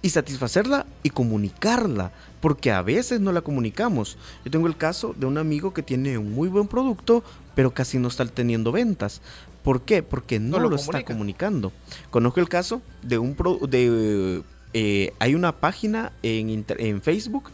y 0.04 0.10
satisfacerla 0.10 0.88
y 1.04 1.12
comunicarla, 1.12 2.12
porque 2.42 2.72
a 2.72 2.82
veces 2.82 3.20
no 3.20 3.32
la 3.32 3.42
comunicamos. 3.42 4.18
Yo 4.44 4.50
tengo 4.50 4.66
el 4.66 4.76
caso 4.76 5.14
de 5.16 5.28
un 5.28 5.38
amigo 5.38 5.74
que 5.76 5.84
tiene 5.84 6.18
un 6.18 6.32
muy 6.34 6.48
buen 6.50 6.68
producto, 6.68 7.24
pero 7.54 7.70
casi 7.72 8.00
no 8.00 8.08
está 8.08 8.26
teniendo 8.26 8.72
ventas. 8.72 9.22
¿Por 9.64 9.82
qué? 9.84 10.02
Porque 10.02 10.40
no, 10.40 10.58
No 10.58 10.64
lo 10.64 10.70
lo, 10.72 10.76
está 10.78 10.88
comunica. 10.94 11.14
comunicando. 11.14 11.72
Conozco 12.10 12.40
el 12.40 12.50
caso 12.50 12.82
de 13.04 13.20
un 13.20 13.36
pro- 13.36 13.60
de 13.70 14.42
eh, 14.74 15.14
hay 15.20 15.36
una 15.36 15.60
página 15.60 16.12
en, 16.24 17.02
Facebook 17.02 17.50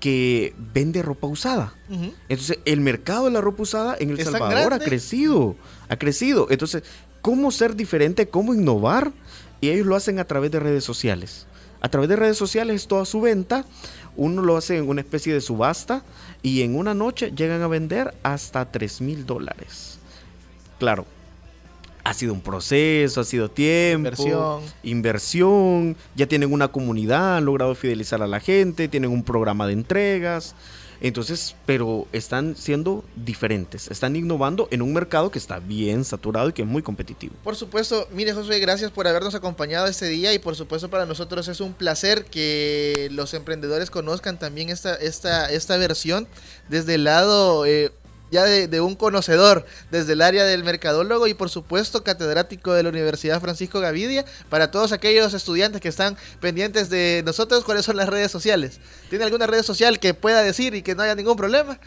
que 0.00 0.54
vende 0.72 1.02
ropa 1.02 1.26
usada. 1.26 1.74
Entonces, 2.28 2.58
el 2.64 2.80
mercado 2.80 3.26
de 3.26 3.32
la 3.32 3.40
ropa 3.40 3.62
usada 3.62 3.96
en 3.98 4.10
El 4.10 4.18
¿Es 4.18 4.24
tan 4.24 4.34
Salvador 4.34 4.72
ha 4.72 4.78
crecido. 4.78 5.56
Ha 5.88 5.96
crecido. 5.96 6.46
Entonces, 6.50 6.84
¿cómo 7.20 7.50
ser 7.50 7.74
diferente? 7.74 8.28
¿Cómo 8.28 8.54
innovar? 8.54 9.12
Y 9.60 9.70
ellos 9.70 9.86
lo 9.86 9.96
hacen 9.96 10.18
a 10.18 10.24
través 10.24 10.50
de 10.50 10.60
redes 10.60 10.84
sociales. 10.84 11.46
A 11.80 11.88
través 11.88 12.08
de 12.08 12.16
redes 12.16 12.36
sociales 12.36 12.76
es 12.76 12.88
toda 12.88 13.04
su 13.04 13.20
venta. 13.20 13.64
Uno 14.16 14.42
lo 14.42 14.56
hace 14.56 14.76
en 14.76 14.88
una 14.88 15.00
especie 15.00 15.32
de 15.32 15.40
subasta 15.40 16.02
y 16.42 16.62
en 16.62 16.76
una 16.76 16.94
noche 16.94 17.32
llegan 17.36 17.62
a 17.62 17.68
vender 17.68 18.14
hasta 18.22 18.70
3 18.70 19.00
mil 19.00 19.26
dólares. 19.26 19.98
Claro, 20.78 21.06
ha 22.04 22.14
sido 22.14 22.32
un 22.32 22.40
proceso, 22.40 23.20
ha 23.20 23.24
sido 23.24 23.50
tiempo, 23.50 24.08
Inversión. 24.08 24.62
inversión, 24.82 25.96
ya 26.14 26.26
tienen 26.26 26.52
una 26.52 26.68
comunidad, 26.68 27.38
han 27.38 27.44
logrado 27.44 27.74
fidelizar 27.74 28.22
a 28.22 28.26
la 28.26 28.40
gente, 28.40 28.88
tienen 28.88 29.10
un 29.10 29.22
programa 29.22 29.66
de 29.66 29.74
entregas. 29.74 30.54
Entonces, 31.00 31.54
pero 31.64 32.08
están 32.12 32.56
siendo 32.56 33.04
diferentes, 33.14 33.88
están 33.88 34.16
innovando 34.16 34.66
en 34.72 34.82
un 34.82 34.92
mercado 34.92 35.30
que 35.30 35.38
está 35.38 35.60
bien 35.60 36.04
saturado 36.04 36.48
y 36.48 36.52
que 36.52 36.62
es 36.62 36.68
muy 36.68 36.82
competitivo. 36.82 37.34
Por 37.44 37.54
supuesto, 37.54 38.08
mire 38.12 38.32
Josué, 38.32 38.58
gracias 38.58 38.90
por 38.90 39.06
habernos 39.06 39.36
acompañado 39.36 39.86
este 39.86 40.06
día 40.08 40.34
y 40.34 40.40
por 40.40 40.56
supuesto 40.56 40.90
para 40.90 41.06
nosotros 41.06 41.46
es 41.46 41.60
un 41.60 41.72
placer 41.72 42.24
que 42.24 43.08
los 43.12 43.32
emprendedores 43.34 43.90
conozcan 43.90 44.40
también 44.40 44.70
esta, 44.70 44.96
esta, 44.96 45.50
esta 45.52 45.76
versión 45.76 46.26
desde 46.68 46.94
el 46.96 47.04
lado 47.04 47.64
eh, 47.64 47.92
ya 48.30 48.44
de, 48.44 48.68
de 48.68 48.80
un 48.80 48.94
conocedor, 48.94 49.64
desde 49.90 50.12
el 50.14 50.22
área 50.22 50.44
del 50.44 50.64
mercadólogo 50.64 51.26
y 51.26 51.34
por 51.34 51.50
supuesto 51.50 52.02
catedrático 52.04 52.72
de 52.72 52.82
la 52.82 52.88
Universidad 52.88 53.40
Francisco 53.40 53.80
Gavidia, 53.80 54.24
para 54.48 54.70
todos 54.70 54.92
aquellos 54.92 55.34
estudiantes 55.34 55.80
que 55.80 55.88
están 55.88 56.16
pendientes 56.40 56.90
de 56.90 57.22
nosotros, 57.24 57.64
¿cuáles 57.64 57.84
son 57.84 57.96
las 57.96 58.08
redes 58.08 58.30
sociales? 58.30 58.80
¿Tiene 59.10 59.24
alguna 59.24 59.46
red 59.46 59.62
social 59.62 59.98
que 59.98 60.14
pueda 60.14 60.42
decir 60.42 60.74
y 60.74 60.82
que 60.82 60.94
no 60.94 61.02
haya 61.02 61.14
ningún 61.14 61.36
problema? 61.36 61.78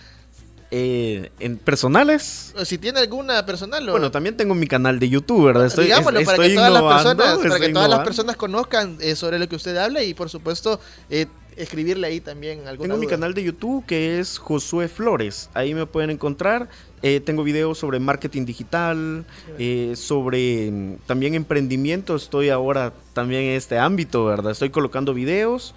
Eh, 0.74 1.32
en 1.42 1.58
personales, 1.58 2.54
si 2.64 2.78
tiene 2.78 3.02
alguna 3.02 3.46
personal 3.46 3.90
o... 3.90 3.92
bueno, 3.92 4.10
también 4.10 4.38
tengo 4.38 4.56
mi 4.56 4.68
canal 4.68 5.00
de 5.00 5.10
YouTube, 5.10 5.48
¿verdad? 5.48 5.66
Estoy, 5.66 5.84
Digámoslo 5.84 6.20
es- 6.22 6.26
para 6.26 6.38
que 6.48 6.54
todas 6.56 6.72
las 6.72 6.84
personas, 6.84 7.38
para 7.40 7.60
que 7.60 7.70
todas 7.74 7.90
las 7.90 8.00
personas 8.00 8.36
conozcan 8.38 8.98
eh, 9.02 9.18
sobre 9.18 9.38
lo 9.38 9.50
que 9.50 9.58
usted 9.58 9.76
habla 9.76 10.02
y 10.02 10.14
por 10.14 10.30
supuesto 10.30 10.80
eh, 11.10 11.26
escribirle 11.56 12.08
ahí 12.08 12.20
también 12.22 12.68
alguna 12.68 12.88
Tengo 12.90 13.00
mi 13.00 13.06
duda. 13.06 13.16
canal 13.16 13.34
de 13.34 13.44
YouTube 13.44 13.86
que 13.86 14.20
es 14.20 14.38
Josué 14.38 14.88
Flores. 14.88 15.50
Ahí 15.54 15.74
me 15.74 15.86
pueden 15.86 16.10
encontrar. 16.10 16.70
Eh, 17.04 17.20
tengo 17.20 17.44
videos 17.44 17.78
sobre 17.80 18.00
marketing 18.00 18.46
digital, 18.46 19.26
eh, 19.58 19.94
sobre 19.96 20.70
mm, 20.72 20.96
también 21.08 21.34
emprendimiento. 21.36 22.16
Estoy 22.16 22.50
ahora 22.50 22.94
también 23.14 23.44
en 23.44 23.52
este 23.56 23.78
ámbito, 23.80 24.26
¿verdad? 24.26 24.52
Estoy 24.52 24.70
colocando 24.70 25.14
videos. 25.14 25.74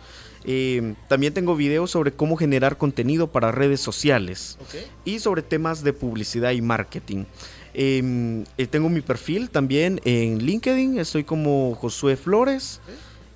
Eh, 0.46 0.94
también 1.08 1.32
tengo 1.32 1.56
videos 1.56 1.90
sobre 1.90 2.12
cómo 2.12 2.36
generar 2.36 2.76
contenido 2.76 3.28
para 3.32 3.50
redes 3.50 3.80
sociales 3.80 4.58
Ok. 4.60 4.74
y 5.06 5.18
sobre 5.18 5.40
temas 5.40 5.82
de 5.82 5.94
publicidad 5.94 6.50
y 6.50 6.60
marketing. 6.60 7.24
Eh, 7.72 8.44
eh, 8.58 8.66
tengo 8.66 8.88
mi 8.90 9.00
perfil 9.00 9.48
también 9.50 10.00
en 10.04 10.44
LinkedIn. 10.44 10.98
Estoy 10.98 11.24
como 11.24 11.74
Josué 11.74 12.16
Flores. 12.16 12.80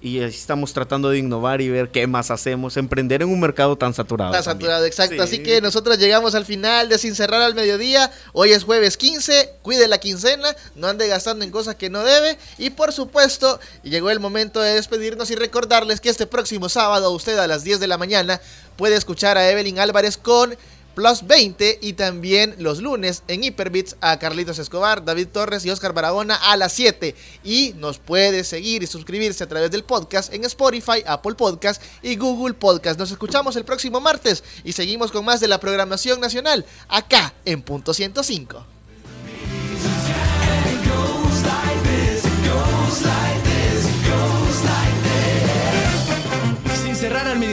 Y 0.00 0.20
estamos 0.20 0.72
tratando 0.72 1.10
de 1.10 1.18
innovar 1.18 1.60
y 1.60 1.70
ver 1.70 1.88
qué 1.88 2.06
más 2.06 2.30
hacemos. 2.30 2.76
Emprender 2.76 3.22
en 3.22 3.28
un 3.28 3.40
mercado 3.40 3.76
tan 3.76 3.92
saturado. 3.94 4.32
Está 4.32 4.50
también. 4.50 4.68
saturado, 4.68 4.86
exacto. 4.86 5.16
Sí. 5.16 5.20
Así 5.20 5.42
que 5.42 5.60
nosotros 5.60 5.98
llegamos 5.98 6.36
al 6.36 6.44
final 6.44 6.88
de 6.88 6.98
Sin 6.98 7.16
Cerrar 7.16 7.42
al 7.42 7.56
Mediodía. 7.56 8.12
Hoy 8.32 8.52
es 8.52 8.62
jueves 8.62 8.96
15. 8.96 9.56
Cuide 9.62 9.88
la 9.88 9.98
quincena. 9.98 10.54
No 10.76 10.86
ande 10.86 11.08
gastando 11.08 11.44
en 11.44 11.50
cosas 11.50 11.74
que 11.74 11.90
no 11.90 12.04
debe. 12.04 12.38
Y 12.58 12.70
por 12.70 12.92
supuesto, 12.92 13.58
llegó 13.82 14.10
el 14.10 14.20
momento 14.20 14.60
de 14.60 14.74
despedirnos 14.74 15.32
y 15.32 15.34
recordarles 15.34 16.00
que 16.00 16.10
este 16.10 16.28
próximo 16.28 16.68
sábado, 16.68 17.10
usted 17.10 17.36
a 17.36 17.48
las 17.48 17.64
10 17.64 17.80
de 17.80 17.88
la 17.88 17.98
mañana, 17.98 18.40
puede 18.76 18.94
escuchar 18.94 19.36
a 19.36 19.50
Evelyn 19.50 19.80
Álvarez 19.80 20.16
con 20.16 20.56
Plus 20.98 21.24
20 21.28 21.78
y 21.80 21.92
también 21.92 22.56
los 22.58 22.82
lunes 22.82 23.22
en 23.28 23.44
Hyperbits 23.44 23.94
a 24.00 24.18
Carlitos 24.18 24.58
Escobar, 24.58 25.04
David 25.04 25.28
Torres 25.28 25.64
y 25.64 25.70
Oscar 25.70 25.92
Barahona 25.92 26.34
a 26.34 26.56
las 26.56 26.72
7. 26.72 27.14
Y 27.44 27.72
nos 27.76 28.00
puede 28.00 28.42
seguir 28.42 28.82
y 28.82 28.88
suscribirse 28.88 29.44
a 29.44 29.48
través 29.48 29.70
del 29.70 29.84
podcast 29.84 30.34
en 30.34 30.44
Spotify, 30.44 31.04
Apple 31.06 31.36
Podcast 31.36 31.80
y 32.02 32.16
Google 32.16 32.54
Podcast. 32.54 32.98
Nos 32.98 33.12
escuchamos 33.12 33.54
el 33.54 33.64
próximo 33.64 34.00
martes 34.00 34.42
y 34.64 34.72
seguimos 34.72 35.12
con 35.12 35.24
más 35.24 35.38
de 35.38 35.46
la 35.46 35.60
programación 35.60 36.20
nacional 36.20 36.66
acá 36.88 37.32
en 37.44 37.62
Punto 37.62 37.94
105. 37.94 38.66